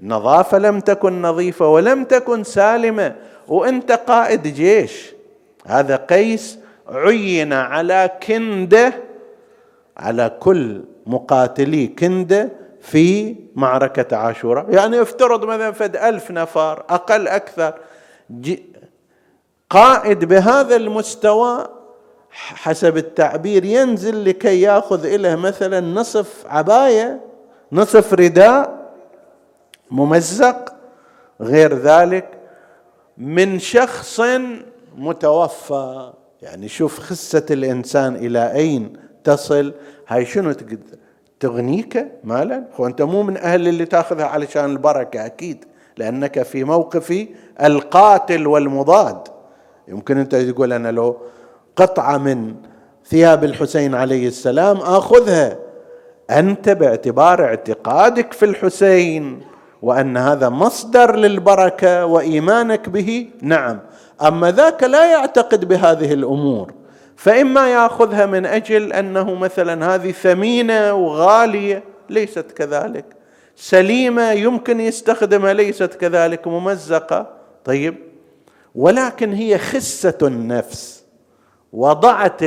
[0.00, 0.58] نظافة.
[0.58, 3.14] لم تكن نظيفة ولم تكن سالمة
[3.48, 5.14] وأنت قائد جيش.
[5.66, 8.92] هذا قيس عين على كنده
[9.96, 14.74] على كل مقاتلي كندة في معركة عاشوراء.
[14.74, 17.74] يعني افترض مثلا فد ألف نفر أقل أكثر.
[19.70, 21.66] قائد بهذا المستوى
[22.30, 27.20] حسب التعبير ينزل لكي يأخذ له مثلا نصف عباية
[27.72, 28.90] نصف رداء
[29.90, 30.74] ممزق
[31.40, 32.28] غير ذلك
[33.18, 34.20] من شخص
[34.96, 36.12] متوفى.
[36.42, 39.74] يعني شوف خسة الإنسان إلى أين تصل
[40.08, 40.54] هاي شنو
[41.40, 45.64] تغنيك مالا؟ هو أنت مو من أهل اللي تاخذها علشان البركة أكيد.
[45.96, 47.26] لأنك في موقف
[47.62, 49.28] القاتل والمضاد.
[49.88, 51.16] يمكن أنت تقول أنا لو
[51.76, 52.54] قطعة من
[53.06, 55.58] ثياب الحسين عليه السلام آخذها.
[56.30, 59.40] أنت باعتبار اعتقادك في الحسين
[59.82, 63.80] وأن هذا مصدر للبركة وإيمانك به؟ نعم.
[64.22, 66.72] أما ذاك لا يعتقد بهذه الأمور.
[67.16, 73.04] فإما يأخذها من أجل أنه مثلا هذه ثمينة وغالية ليست كذلك.
[73.56, 76.46] سليمة يمكن يستخدمها ليست كذلك.
[76.48, 77.30] ممزقة.
[77.64, 77.94] طيب.
[78.74, 81.04] ولكن هي خسة النفس.
[81.72, 82.40] وضعت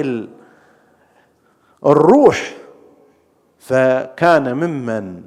[1.85, 2.53] الروح.
[3.59, 5.21] فكان ممن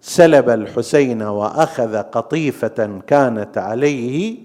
[0.00, 4.38] سلب الحسين وأخذ قطيفة كانت عليه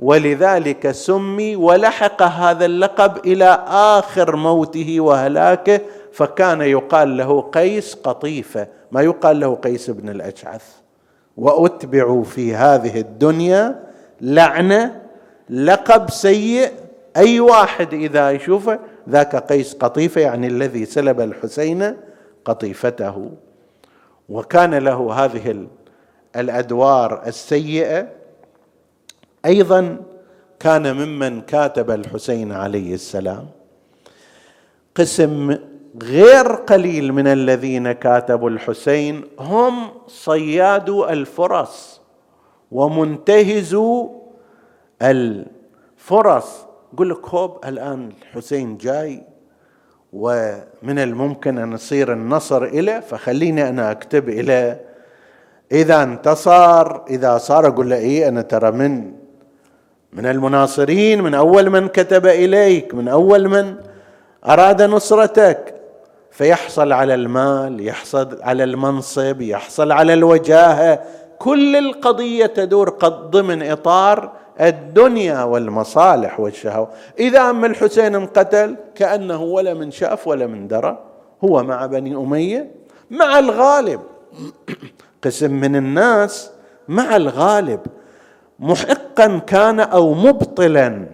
[0.00, 5.80] ولذلك سمي ولحق هذا اللقب إلى آخر موته وهلاكه
[6.12, 10.64] فكان يقال له قيس قطيفة ما يقال له قيس بن الاشعث
[11.36, 13.84] وأتبعوا في هذه الدنيا
[14.20, 15.00] لعنة
[15.50, 16.70] لقب سيء
[17.16, 18.78] أي واحد إذا يشوفه
[19.08, 21.96] ذاك قيس قطيفة يعني الذي سلب الحسين
[22.44, 23.30] قطيفته.
[24.28, 25.66] وكان له هذه
[26.36, 28.19] الأدوار السيئة
[29.46, 29.96] أيضا
[30.60, 33.46] كان ممن كاتب الحسين عليه السلام
[34.94, 35.56] قسم
[36.02, 42.00] غير قليل من الذين كاتبوا الحسين هم صيادو الفرص
[42.72, 44.10] ومنتهزو
[45.02, 49.22] الفرص يقول لك هوب الآن الحسين جاي
[50.12, 54.80] ومن الممكن أن يصير النصر إليه فخليني أنا أكتب إليه.
[55.72, 59.12] إذا انتصر إذا صار أقول له إيه أنا ترى من
[60.12, 63.74] من المناصرين من أول من كتب إليك من أول من
[64.48, 65.74] أراد نصرتك.
[66.30, 71.02] فيحصل على المال يحصل على المنصب يحصل على الوجاهة.
[71.38, 76.88] كل القضية تدور قد ضمن إطار الدنيا والمصالح والشهوة.
[77.18, 80.98] إذا أم الحسين انقتل كأنه ولا من شأف ولا من درى
[81.44, 82.70] هو مع بني أمية
[83.10, 84.00] مع الغالب.
[85.24, 86.50] قسم من الناس
[86.88, 87.80] مع الغالب.
[88.60, 91.06] محقا كان أو مبطلا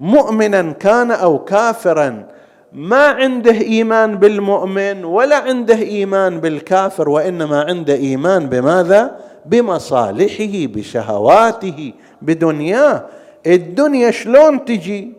[0.00, 2.24] مؤمنا كان أو كافرا.
[2.72, 9.16] ما عنده إيمان بالمؤمن ولا عنده إيمان بالكافر وإنما عنده إيمان بماذا؟
[9.46, 13.06] بمصالحه بشهواته بدنياه.
[13.46, 15.12] الدنيا شلون تجي؟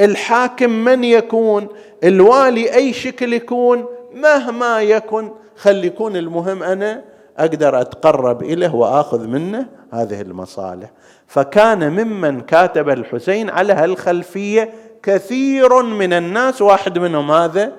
[0.00, 1.68] الحاكم من يكون؟
[2.04, 5.30] الوالي أي شكل يكون؟ مهما يكن.
[5.56, 10.90] خلي يكون المهم أنا أقدر أتقرب إليه وأخذ منه هذه المصالح.
[11.26, 14.70] فكان ممن كاتب الحسين على هالخلفية
[15.02, 17.72] كثير من الناس واحد منهم هذا.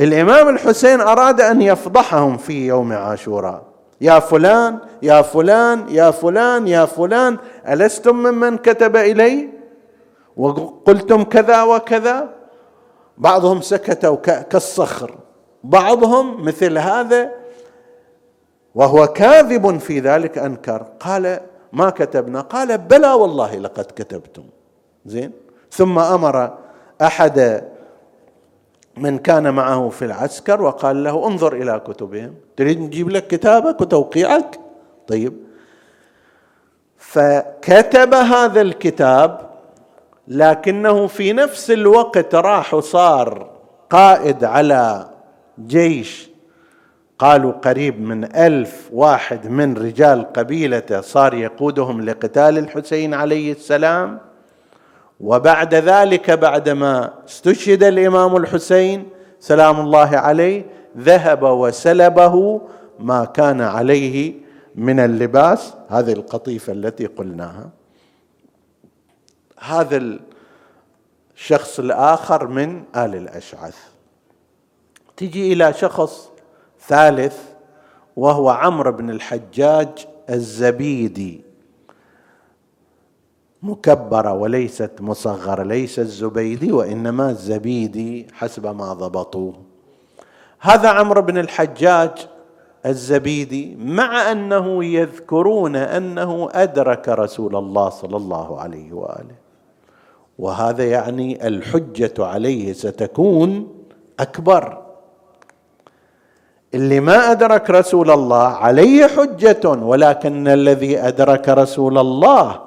[0.00, 3.62] الإمام الحسين أراد أن يفضحهم في يوم عاشوراء.
[4.00, 9.48] يا فلان يا فلان يا فلان يا فلان ألستم ممن كتب إلي؟
[10.36, 12.28] وقلتم كذا وكذا.
[13.18, 15.14] بعضهم سكتوا كالصخر.
[15.64, 17.41] بعضهم مثل هذا
[18.74, 20.86] وهو كاذب في ذلك أنكر.
[21.00, 21.40] قال
[21.72, 24.44] ما كتبنا؟ قال بلى والله لقد كتبتم.
[25.06, 25.32] زين؟
[25.70, 26.58] ثم أمر
[27.02, 27.64] أحد
[28.96, 32.34] من كان معه في العسكر وقال له انظر إلى كتبهم.
[32.56, 34.60] تريد نجيب لك كتابك وتوقيعك؟
[35.08, 35.32] طيب.
[36.98, 39.50] فكتب هذا الكتاب
[40.28, 43.50] لكنه في نفس الوقت راح وصار
[43.90, 45.08] قائد على
[45.66, 46.31] جيش
[47.22, 54.20] قالوا قريب من ألف واحد من رجال قبيلته صار يقودهم لقتال الحسين عليه السلام.
[55.20, 59.08] وبعد ذلك بعدما استشهد الإمام الحسين
[59.40, 60.66] سلام الله عليه
[60.98, 62.60] ذهب وسلبه
[62.98, 64.34] ما كان عليه
[64.74, 67.70] من اللباس هذه القطيفة التي قلناها.
[69.58, 70.18] هذا
[71.36, 73.76] الشخص الآخر من آل الأشعث.
[75.16, 76.31] تجي إلى شخص
[76.86, 77.38] ثالث
[78.16, 79.88] وهو عمرو بن الحجاج
[80.30, 81.40] الزبيدي.
[83.62, 89.54] مكبرة وليست مصغرة ليس الزبيدي وإنما الزبيدي حسب ما ضبطوه
[90.60, 92.10] هذا عمرو بن الحجاج
[92.86, 99.34] الزبيدي مع أنه يذكرون أنه أدرك رسول الله صلى الله عليه وآله.
[100.38, 103.68] وهذا يعني الحجة عليه ستكون
[104.20, 104.82] أكبر.
[106.74, 112.60] اللي ما أدرك رسول الله عليه حجة ولكن الذي أدرك رسول الله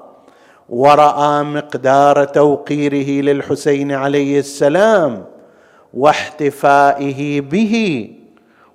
[0.70, 5.26] ورأى مقدار توقيره للحسين عليه السلام
[5.94, 8.08] واحتفائه به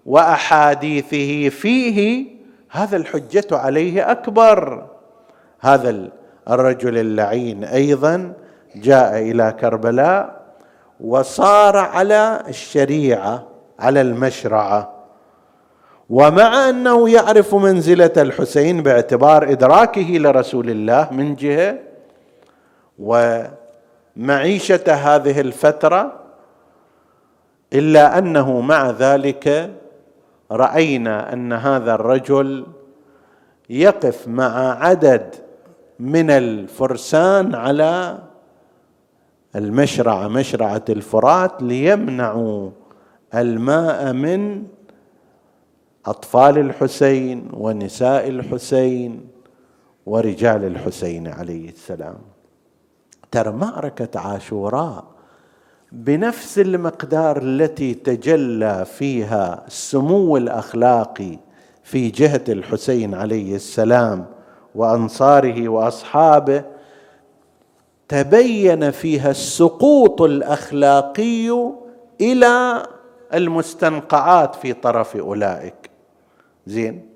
[0.07, 2.26] وأحاديثه فيه
[2.70, 4.87] هذا الحجة عليه أكبر.
[5.61, 6.09] هذا
[6.51, 8.33] الرجل اللعين أيضا
[8.76, 10.41] جاء إلى كربلاء
[11.01, 13.47] وصار على الشريعة
[13.78, 14.99] على المشرعة.
[16.11, 21.79] ومع أنه يعرف منزلة الحسين باعتبار إدراكه لرسول الله من جهة
[22.99, 26.13] ومعيشة هذه الفترة
[27.73, 29.71] إلا أنه مع ذلك
[30.51, 32.67] رأينا أن هذا الرجل
[33.71, 35.35] يقف مع عدد
[35.99, 38.19] من الفرسان على
[39.57, 42.71] المشرعه مشرعة الفرات ليمنعوا
[43.35, 44.67] الماء من
[46.07, 49.26] أطفال الحسين ونساء الحسين
[50.07, 52.18] ورجال الحسين عليه السلام.
[53.30, 55.05] ترى معركه عاشوراء
[55.92, 61.38] بنفس المقدار التي تجلى فيها السمو الاخلاقي
[61.82, 64.26] في جهة الحسين عليه السلام
[64.74, 66.64] وأنصاره وأصحابه
[68.09, 71.72] تبين فيها السقوط الأخلاقي
[72.20, 72.82] إلى
[73.34, 75.89] المستنقعات في طرف أولئك.
[76.67, 77.07] زين.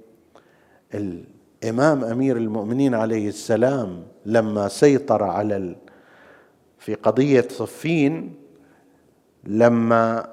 [0.95, 5.77] الامام أمير المؤمنين عليه السلام لما سيطر على ال...
[6.79, 8.35] في قضية صفين
[9.45, 10.27] لما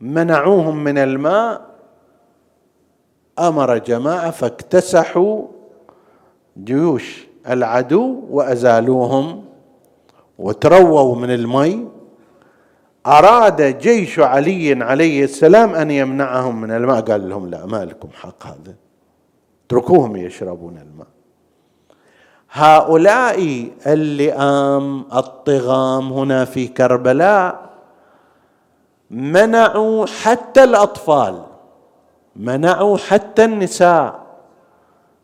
[0.00, 1.76] منعوهم من الماء
[3.38, 5.46] أمر جماعة فاكتسحوا
[6.58, 9.44] جيوش العدو وأزالوهم
[10.38, 11.88] وترووا من المي.
[13.06, 17.00] أراد جيش علي عليه السلام أن يمنعهم من الماء.
[17.00, 18.74] قال لهم لا ما لكم حق هذا.
[19.66, 21.06] اتركوهم يشربون الماء.
[22.52, 27.70] هؤلاء اللئام الطغام هنا في كربلاء
[29.10, 31.42] منعوا حتى الأطفال
[32.36, 34.26] منعوا حتى النساء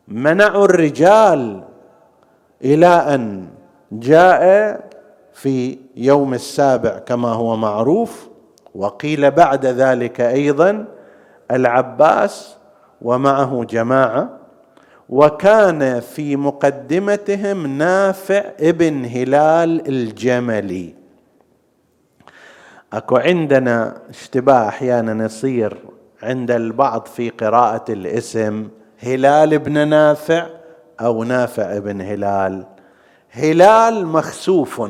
[0.07, 1.63] منعوا الرجال
[2.63, 3.47] إلى أن
[3.91, 4.43] جاء
[5.33, 8.27] في يوم السابع كما هو معروف
[8.75, 10.85] وقيل بعد ذلك أيضا
[11.51, 12.55] العباس
[13.01, 14.39] ومعه جماعة
[15.09, 20.95] وكان في مقدمتهم نافع ابن هلال الجملي.
[22.93, 25.77] أكو عندنا اشتباه أحيانا يصير
[26.23, 28.67] عند البعض في قراءة الاسم
[28.99, 30.47] هلال ابن نافع
[31.01, 32.65] أو نافع ابن هلال.
[33.29, 34.81] هلال مخسوف.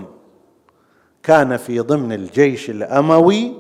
[1.24, 3.54] كان في ضمن الجيش الأموي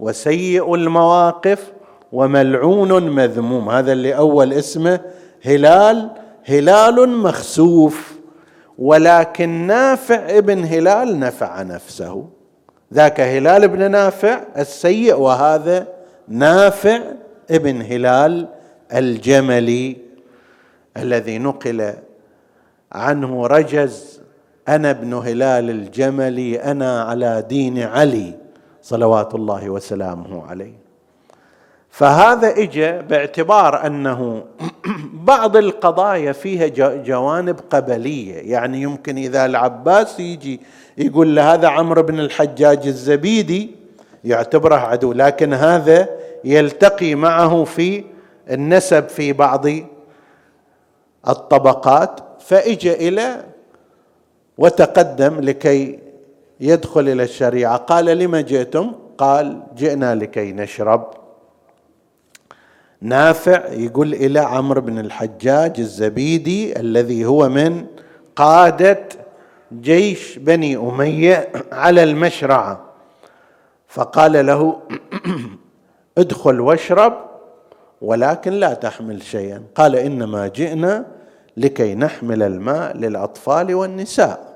[0.00, 1.72] وسيء المواقف
[2.12, 3.68] وملعون مذموم.
[3.68, 5.00] هذا اللي أول اسمه
[5.42, 6.10] هلال.
[6.44, 8.14] هلال مخسوف
[8.78, 12.28] ولكن نافع ابن هلال نفع نفسه.
[12.94, 15.88] ذاك هلال بن نافع السيء وهذا
[16.28, 17.00] نافع
[17.50, 18.48] ابن هلال
[18.94, 19.96] الجملي
[20.96, 21.94] الذي نقل
[22.92, 24.19] عنه رجز
[24.70, 28.34] أنا ابن هلال الجملي أنا على دين علي
[28.82, 30.74] صلوات الله وسلامه عليه.
[31.90, 34.44] فهذا اجى باعتبار أنه
[35.30, 36.66] بعض القضايا فيها
[36.96, 38.34] جوانب قبلية.
[38.34, 40.60] يعني يمكن إذا العباس يجي
[40.98, 43.70] يقول لهذا عمرو بن الحجاج الزبيدي
[44.24, 46.08] يعتبره عدو لكن هذا
[46.44, 48.04] يلتقي معه في
[48.50, 49.66] النسب في بعض
[51.28, 52.20] الطبقات.
[52.40, 53.49] فاجى إلى
[54.60, 55.98] وتقدم لكي
[56.60, 57.76] يدخل إلى الشريعة.
[57.76, 61.10] قال لم جئتم؟ قال جئنا لكي نشرب.
[63.00, 67.86] نافع يقول إلى عمرو بن الحجاج الزبيدي الذي هو من
[68.36, 69.08] قادة
[69.80, 72.80] جيش بني أمية على المشرعة.
[73.88, 74.80] فقال له
[76.18, 77.30] ادخل واشرب
[78.02, 79.62] ولكن لا تحمل شيئا.
[79.74, 81.06] قال إنما جئنا
[81.56, 84.49] لكي نحمل الماء للأطفال والنساء.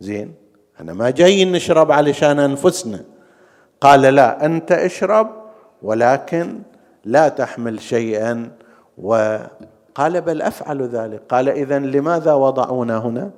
[0.00, 0.34] زين؟
[0.80, 3.00] أنا ما جايين نشرب علشان أنفسنا.
[3.80, 5.30] قال لا أنت اشرب
[5.82, 6.58] ولكن
[7.04, 8.50] لا تحمل شيئا.
[8.98, 11.22] وقال بل أفعل ذلك.
[11.28, 13.30] قال اذا لماذا وضعونا هنا؟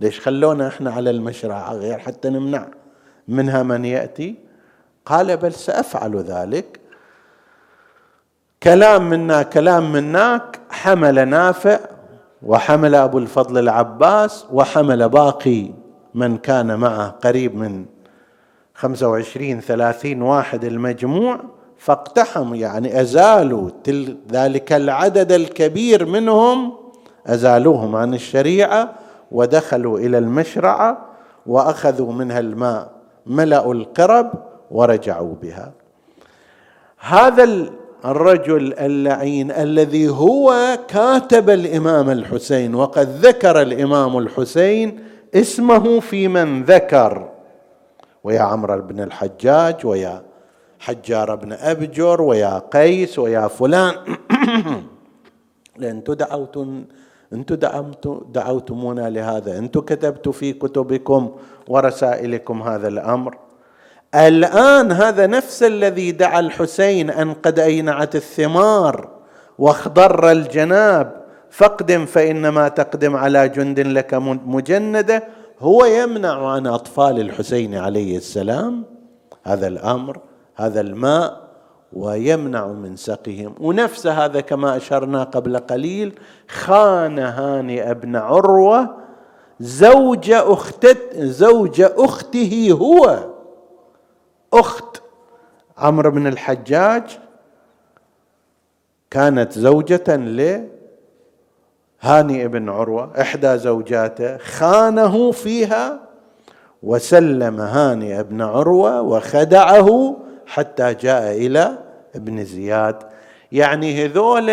[0.00, 2.66] ليش خلونا إحنا على المشرع غير حتى نمنع
[3.28, 4.34] منها من يأتي؟
[5.06, 6.80] قال بل سأفعل ذلك.
[8.62, 10.60] كلام منا كلام مناك.
[10.70, 11.78] حمل نافع
[12.42, 15.70] وحمل أبو الفضل العباس وحمل باقي
[16.14, 17.84] من كان معه قريب من
[18.74, 21.40] خمسة وعشرين ثلاثين واحد المجموع
[21.78, 23.70] فاقتحموا يعني أزالوا
[24.32, 26.72] ذلك العدد الكبير منهم
[27.26, 28.94] أزالوهم عن الشريعة
[29.32, 31.06] ودخلوا إلى المشرعة
[31.46, 32.90] وأخذوا منها الماء
[33.26, 34.30] ملأوا القرب
[34.70, 35.72] ورجعوا بها.
[36.98, 37.70] هذا
[38.04, 47.28] الرجل اللعين الذي هو كاتب الإمام الحسين وقد ذكر الإمام الحسين اسمه في من ذكر.
[48.24, 50.22] ويا عمرو بن الحجاج ويا
[50.78, 53.94] حجار بن أبجر ويا قيس ويا فلان.
[55.78, 56.84] لأنتم دعوتم
[57.32, 59.58] أنتم دعوتمونا لهذا.
[59.58, 61.30] أنتم كتبتوا في كتبكم
[61.68, 63.38] ورسائلكم هذا الأمر.
[64.14, 69.08] الآن هذا نفس الذي دعا الحسين أن قد أينعت الثمار
[69.58, 71.19] واخضر الجناب.
[71.50, 75.24] فاقدم فإنما تقدم على جند لك مجندة.
[75.60, 78.84] هو يمنع عن أطفال الحسين عليه السلام
[79.42, 80.20] هذا الأمر
[80.56, 81.50] هذا الماء
[81.92, 83.54] ويمنع من سقيهم.
[83.60, 88.96] ونفس هذا كما أشرنا قبل قليل خان هانئ بن عروة
[89.60, 90.86] زوج أخت
[91.16, 93.26] زوج أخته هو.
[94.52, 95.02] أخت
[95.78, 97.18] عمرو بن الحجاج
[99.10, 100.04] كانت زوجة
[102.04, 106.00] لهانئ بن عروة إحدى زوجاته خانه فيها
[106.82, 111.78] وسلم هانئ بن عروة وخدعه حتى جاء إلى
[112.14, 112.96] ابن زياد.
[113.52, 114.52] يعني هذول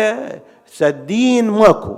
[0.66, 1.96] سدين ماكو.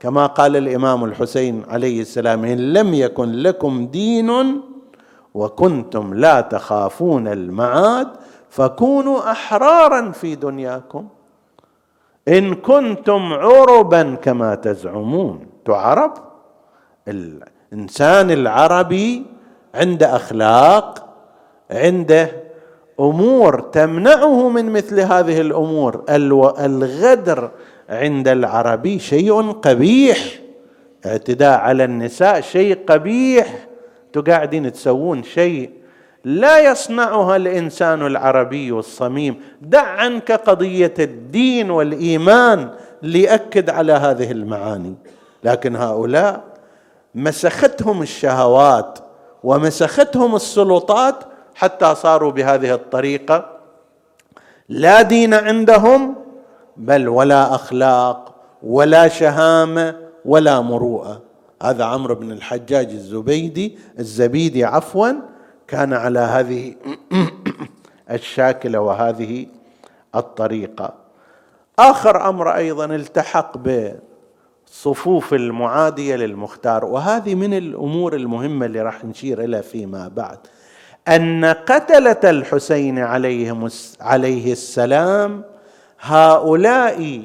[0.00, 4.60] كما قال الإمام الحسين عليه السلام إن لم يكن لكم دين
[5.34, 8.08] وكنتم لا تخافون المعاد
[8.50, 11.08] فكونوا أحرارا في دنياكم.
[12.28, 15.46] إن كنتم عربا كما تزعمون.
[15.64, 16.12] تعرب
[17.08, 19.22] الإنسان العربي
[19.74, 21.16] عنده أخلاق
[21.70, 22.30] عنده
[23.00, 26.04] أمور تمنعه من مثل هذه الأمور.
[26.60, 27.50] الغدر
[27.88, 30.18] عند العربي شيء قبيح.
[31.06, 33.66] اعتداء على النساء شيء قبيح.
[34.06, 35.70] أنتم قاعدين تسوون شيء
[36.24, 39.42] لا يصنعها الإنسان العربي الصميم.
[39.62, 42.70] دع عنك قضية الدين والإيمان
[43.02, 44.94] ليأكد على هذه المعاني.
[45.44, 46.44] لكن هؤلاء
[47.14, 48.98] مسختهم الشهوات
[49.44, 53.50] ومسختهم السلطات حتى صاروا بهذه الطريقة.
[54.68, 56.14] لا دين عندهم
[56.76, 61.22] بل ولا أخلاق ولا شهامة ولا مروءة.
[61.62, 65.12] هذا عمرو بن الحجاج الزبيدي الزبيدي عفوا
[65.70, 66.74] كان على هذه
[68.10, 69.46] الشاكلة وهذه
[70.14, 70.94] الطريقة.
[71.78, 79.62] آخر أمر أيضا التحق بالصفوف المعادية للمختار وهذه من الأمور المهمة اللي راح نشير إلى
[79.62, 80.38] فيما بعد.
[81.08, 83.68] أن قتلة الحسين عليهم
[84.00, 85.44] عليه السلام
[86.00, 87.22] هؤلاء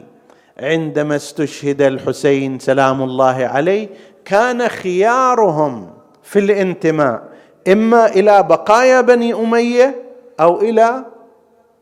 [0.59, 3.89] عندما استشهد الحسين سلام الله عليه
[4.25, 5.89] كان خيارهم
[6.23, 7.34] في الانتماء.
[7.67, 9.95] إما إلى بقايا بني أمية
[10.39, 11.05] أو إلى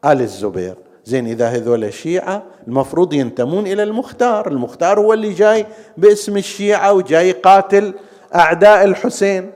[0.06, 0.76] آل الزبير.
[1.06, 4.48] زين إذا هذول الشيعة المفروض ينتمون إلى المختار.
[4.48, 5.66] المختار هو اللي جاي
[5.98, 7.94] باسم الشيعة وجاي قاتل
[8.36, 9.52] أعداء الحسين.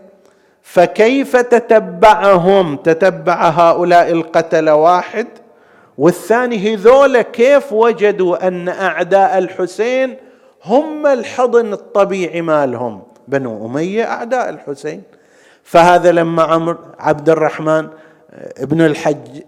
[0.62, 5.28] فكيف تتبعهم؟ تتبع هؤلاء القتلة واحد؟
[5.98, 10.16] والثاني هذول كيف وجدوا أن أعداء الحسين
[10.66, 15.04] هم الحضن الطبيعي مالهم؟ بنو أمية أعداء الحسين.
[15.68, 17.88] فهذا لما عمر عبد الرحمن
[18.58, 19.42] ابن الحج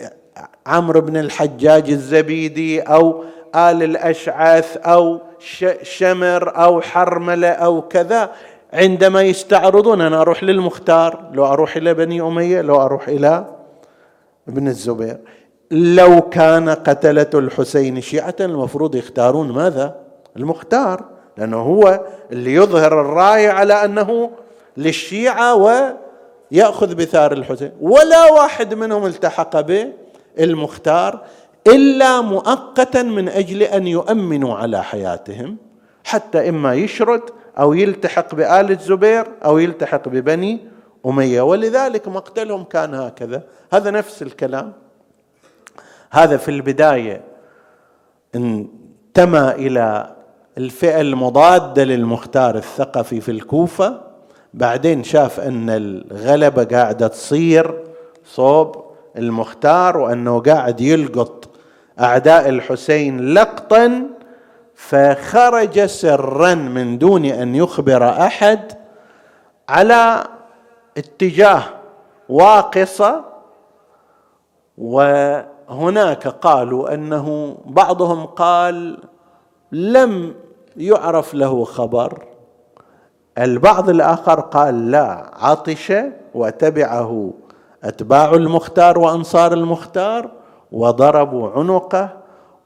[0.67, 3.24] عمرو بن الحجاج الزبيدي أو
[3.55, 5.22] آل الأشعث أو
[5.82, 8.32] شمر أو حرملة أو كذا
[8.74, 13.45] عندما يستعرضون أنا أروح للمختار لو أروح إلى بني أمية لو أروح إلى
[14.47, 15.17] ابن الزبير
[15.72, 19.95] لو كان قتلة الحسين شيعة المفروض يختارون ماذا؟
[20.38, 21.03] المختار
[21.38, 21.99] لأنه هو
[22.32, 24.32] اللي يظهر الراية على أنه
[24.78, 25.55] للشيعة
[26.52, 27.72] ويأخذ بثار الحسين.
[27.82, 29.66] ولا واحد منهم التحق
[30.38, 31.22] بالمختار
[31.68, 35.58] إلا مؤقتا من أجل أن يؤمنوا على حياتهم
[36.04, 37.22] حتى إما يشرد
[37.60, 40.60] أو يلتحق بآل الزبير أو يلتحق ببني
[41.06, 41.41] أمية.
[41.41, 43.43] ولذلك مقتلهم كان هكذا.
[43.74, 44.74] هذا نفس الكلام.
[46.12, 47.22] هذا في البداية
[48.36, 50.16] انتمى إلى
[50.58, 54.09] الفئة المضادة للمختار الثقفي في الكوفة.
[54.54, 57.84] بعدين شاف أن الغلبة قاعدة تصير
[58.26, 58.86] صوب
[59.18, 61.50] المختار وأنه قاعد يلقط
[62.00, 64.08] أعداء الحسين لقطا
[64.76, 68.72] فخرج سرا من دون أن يخبر أحد
[69.70, 70.24] على
[70.97, 71.64] اتجاه
[72.30, 73.26] واقصة.
[74.78, 78.97] وهناك قالوا أنه بعضهم قال
[79.72, 80.36] لم
[80.78, 82.29] يعرف له خبر.
[83.40, 85.94] البعض الآخر قال لا عطش
[86.34, 87.34] وتبعه.
[87.84, 90.32] أتباع المختار وأنصار المختار
[90.72, 92.10] وضربوا عنقه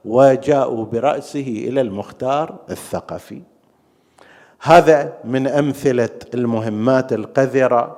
[0.06, 3.42] وجاءوا برأسه إلى المختار الثقفي.
[4.62, 7.98] هذا من أمثلة المهمات القذرة.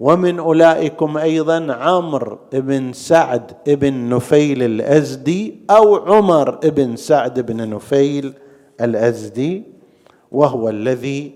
[0.00, 8.34] ومن أولئكم أيضا عمرو بن سعد بن نفيل الأزدي أو عمر بن سعد بن نفيل
[8.80, 9.62] الأزدي
[10.32, 11.34] وهو الذي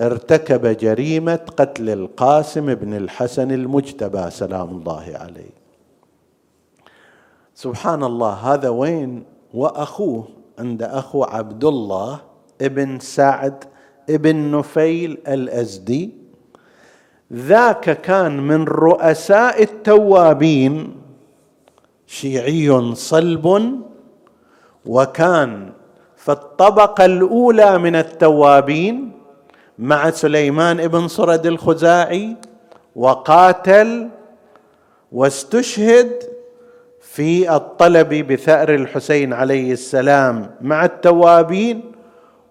[0.00, 5.50] ارتكب جريمة قتل القاسم بن الحسن المجتبى سلام الله عليه.
[7.54, 9.24] سبحان الله هذا وين؟
[9.54, 10.24] وأخوه
[10.58, 12.20] عند أخو عبد الله
[12.62, 13.64] ابن سعد
[14.10, 16.10] ابن نفيل الأزدي.
[17.32, 20.94] ذاك كان من رؤساء التوابين
[22.06, 23.46] شيعي صلب
[24.86, 25.72] وكان
[26.16, 29.17] في الطبقة الأولى من التوابين.
[29.78, 32.36] مع سليمان بن صرد الخزاعي
[32.96, 34.08] وقاتل
[35.12, 36.22] واستشهد
[37.00, 41.92] في الطلب بثأر الحسين عليه السلام مع التوابين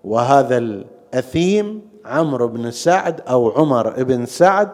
[0.04, 4.70] وهذا الأثيم عمرو بن سعد أو عمر بن سعد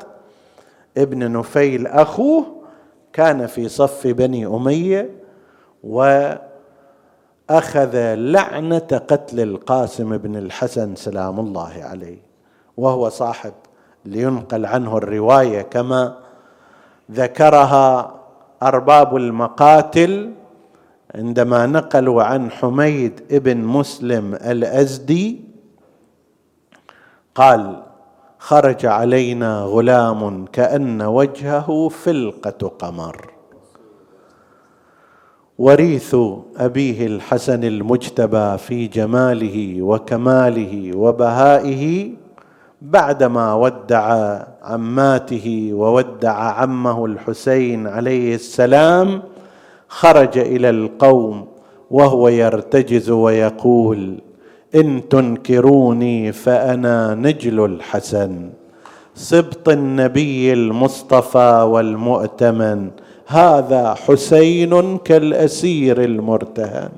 [0.97, 2.45] ابن نفيل أخوه
[3.13, 5.09] كان في صف بني أمية
[5.83, 6.39] وأخذ
[8.15, 8.77] لعنة
[9.07, 12.32] قتل القاسم بن الحسن سلام الله عليه.
[12.77, 13.53] وهو صاحب
[14.05, 16.17] لينقل عنه الرواية كما
[17.11, 18.15] ذكرها
[18.63, 20.31] أرباب المقاتل
[21.15, 25.41] عندما نقلوا عن حميد ابن مسلم الأزدي
[27.35, 27.83] قال
[28.39, 33.33] خرج علينا غلام كأن وجهه فلقة قمر.
[35.57, 36.15] وريث
[36.57, 42.13] أبيه الحسن المجتبى في جماله وكماله وبهائه
[42.83, 49.21] بعدما ودع عماته وودع عمه الحسين عليه السلام
[49.87, 51.47] خرج إلى القوم
[51.91, 54.21] وهو يرتجز ويقول
[54.75, 58.49] إن تنكروني فأنا نجل الحسن.
[59.15, 62.91] سبط النبي المصطفى والمؤتمن
[63.27, 66.89] هذا حسين كالأسير المرتهن.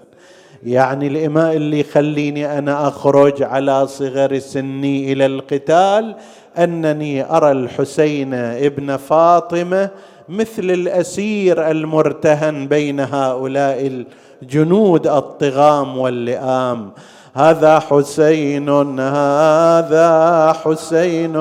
[0.66, 6.16] يعني الإماء اللي يخليني أنا أخرج على صغر سني إلى القتال
[6.57, 9.89] أنني أرى الحسين ابن فاطمة
[10.30, 14.05] مثل الأسير المرتهن بين هؤلاء
[14.41, 16.91] الجنود الطغام واللئام.
[17.34, 21.34] هذا حسين هذا حسين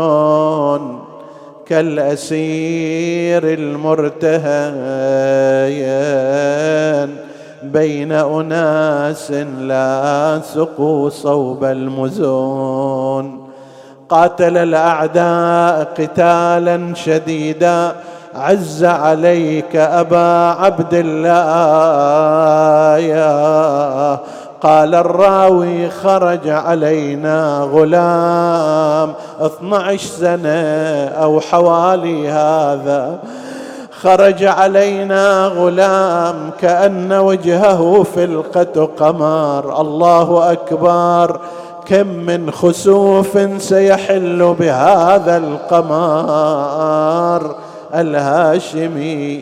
[1.66, 4.74] كالأسير المرتهن.
[7.72, 13.48] بين أناس لا سقوا صوب المزون.
[14.08, 17.92] قاتل الأعداء قتالا شديدا.
[18.34, 21.28] عز عليك أبا عبد الله.
[22.98, 24.18] يا
[24.62, 29.14] قال الراوي خرج علينا غلام.
[29.40, 30.48] 12 سنة
[31.08, 33.18] أو حوالي هذا.
[34.02, 39.80] خرج علينا غلام كأن وجهه فلقة قمر.
[39.80, 41.40] الله أكبر.
[41.86, 47.54] كم من خسوف سيحل بهذا القمر.
[47.94, 49.40] الهاشمي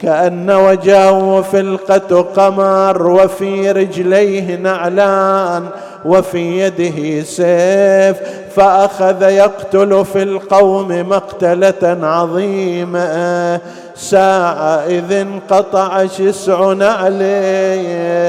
[0.00, 3.10] كأن وجهه فلقة قمر.
[3.10, 5.64] وفي رجليه نعلان.
[6.04, 8.16] وفي يده سيف.
[8.56, 13.60] فأخذ يقتل في القوم مقتلة عظيمة.
[13.96, 18.24] ساعة إذ انقطع شسع نعليه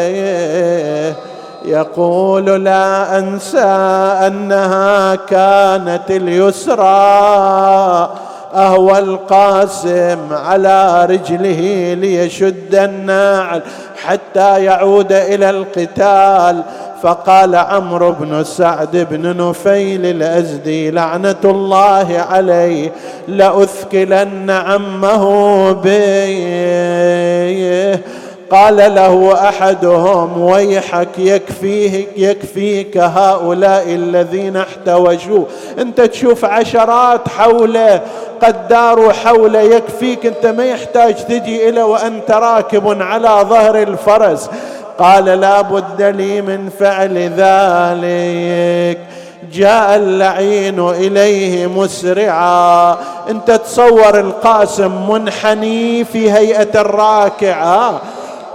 [1.66, 3.68] يقول لا أنسى
[4.28, 6.86] أنها كانت اليسرى.
[8.56, 13.62] أهوى القاسم على رجله ليشد الناعل
[14.06, 16.64] حتى يعود إلى القتال.
[17.02, 22.92] فقال عمرو بن سعد بن نفيل الأزدي لعنة الله عليه
[23.28, 26.86] لاثكلن عمه بيه.
[28.52, 35.46] قال له أحدهم ويحك يكفيه يكفيك هؤلاء الذين احتوجوا.
[35.80, 38.02] أنت تشوف عشرات حوله
[38.42, 44.50] قد داروا حوله يكفيك أنت ما يحتاج تجي إلى وأنت راكب على ظهر الفرس.
[45.00, 49.00] قال لا بد لي من فعل ذلك.
[49.54, 52.98] جاء اللعين إليه مسرعا.
[53.30, 57.92] انت تصور القاسم منحني في هيئة الراكع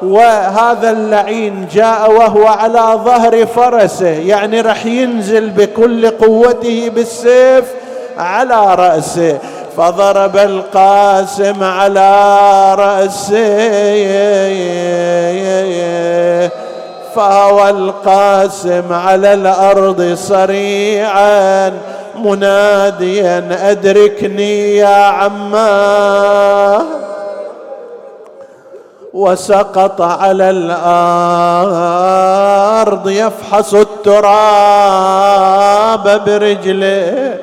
[0.02, 4.08] وهذا اللعين جاء وهو على ظهر فرسه.
[4.08, 7.64] يعني راح ينزل بكل قوته بالسيف
[8.18, 9.38] على رأسه.
[9.76, 13.70] فضرب القاسم على رأسه.
[17.16, 21.72] فهوى القاسم على الأرض صريعا
[22.24, 26.82] مناديا أدركني يا عماه
[29.14, 30.50] وسقط على
[32.90, 34.24] الأرض يفحص التراب
[36.24, 37.34] برجله.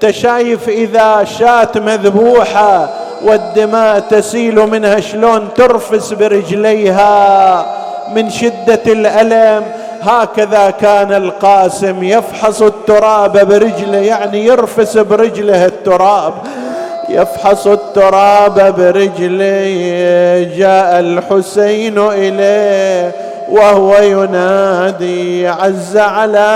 [0.00, 2.88] تشايف إذا شاة مذبوحة
[3.24, 7.66] والدماء تسيل منها شلون ترفس برجليها
[8.14, 9.64] من شدة الألم؟
[10.02, 16.34] هكذا كان القاسم يفحص التراب برجله يعني يرفس برجله التراب.
[17.08, 19.64] يفحص التراب برجله
[20.56, 23.12] جاء الحسين إليه
[23.50, 26.48] وهو ينادي عز على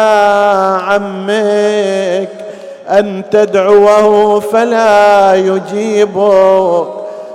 [0.88, 2.47] عمك.
[2.90, 6.86] أن تدعوه فلا يجيبك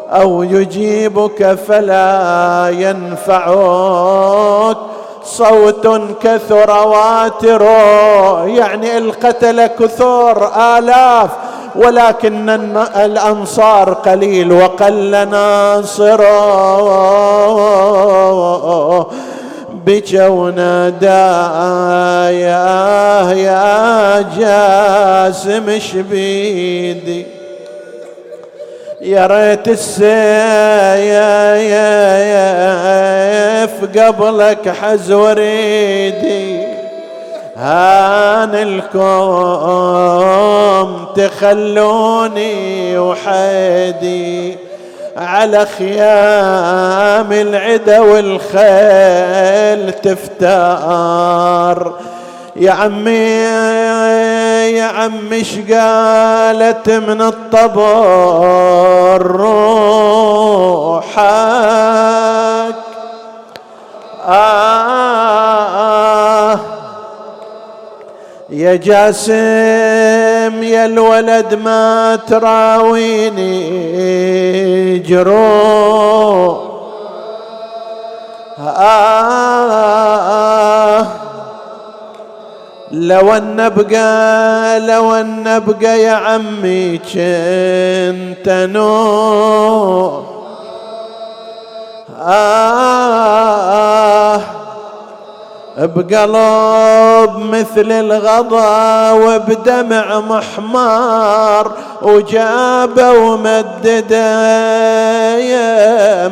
[0.09, 4.77] أو يجيبك فلا ينفعك
[5.23, 7.61] صوت كثر واتر
[8.45, 11.29] يعني القتل كثر آلاف
[11.75, 12.49] ولكن
[12.95, 16.23] الأنصار قليل وقل ناصر.
[19.85, 21.07] بك ونادى
[22.39, 27.25] يا يا جاسم شبيدي
[29.01, 30.03] يا ريت السيف
[33.97, 36.63] قبلك حز وريدي.
[37.57, 39.83] هان الكوم
[41.15, 44.57] تخلوني وحيدي
[45.17, 51.93] على خيام العدا والخيل تفتار.
[52.55, 53.29] يا عمي
[54.77, 61.23] يا عمي إيش قالت من الطبر روحك؟
[64.27, 64.92] آه.
[68.63, 73.59] يا جاسم يا الولد ما تراويني
[74.99, 76.57] جروح
[80.03, 81.07] آه
[82.91, 90.23] لو أن نبقى لو أن نبقى يا عمي كنت نور
[92.25, 94.41] آه.
[95.77, 101.71] بقلب مثل الغضا وبدمع محمار
[102.01, 104.23] وجابه ومدده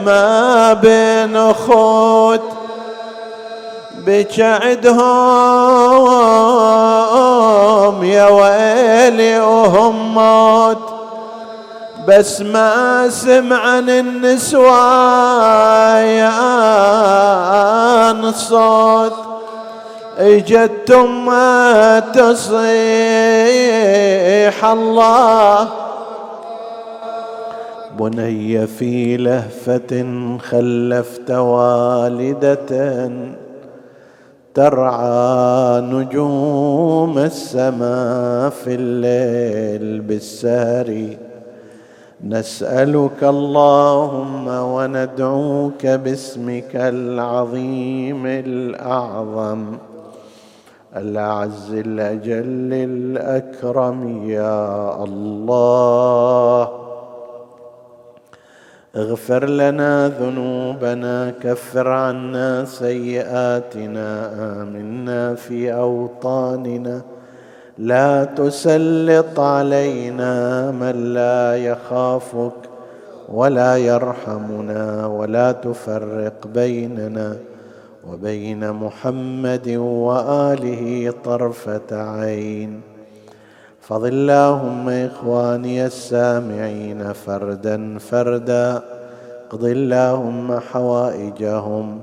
[0.05, 2.41] ما بين أخوت.
[4.05, 4.53] بجعدهم
[8.03, 11.00] يا ويلي وهم موت.
[12.07, 14.71] بس ما سمعن النسوان
[18.31, 19.13] صوت.
[20.17, 20.91] إجت
[21.25, 22.61] ما تصيح
[24.65, 25.67] الله.
[27.99, 30.05] بني في لهفة
[30.49, 33.11] خلفت والدة
[34.53, 41.07] ترعى نجوم السماء في الليل بالسهر.
[42.23, 49.77] نسألك اللهم وندعوك باسمك العظيم الأعظم
[50.95, 56.69] الأعز الأجل الأكرم يا الله.
[58.95, 67.01] اغفر لنا ذنوبنا كفر عنا سيئاتنا آمنا في أوطاننا.
[67.77, 72.51] لا تسلط علينا من لا يخافك
[73.29, 77.37] ولا يرحمنا ولا تفرق بيننا
[78.07, 82.81] وبين محمد وآله طرفة عين.
[83.81, 88.81] فض اللهم إخواني السامعين فردا فردا
[89.47, 92.01] اقض اللهم حوائجهم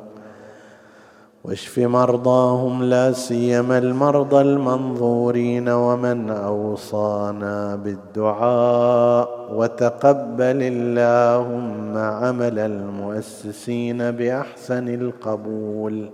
[1.44, 16.10] واشف مرضاهم لا سيما المرضى المنظورين ومن أوصانا بالدعاء وتقبل اللهم عمل المؤسسين بأحسن القبول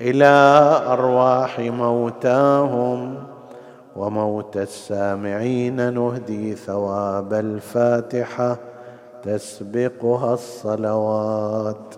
[0.00, 0.34] إلى
[0.86, 3.14] أرواح موتاهم
[3.96, 8.58] وموت السامعين نهدي ثواب الفاتحة
[9.22, 11.94] تسبقها الصلوات.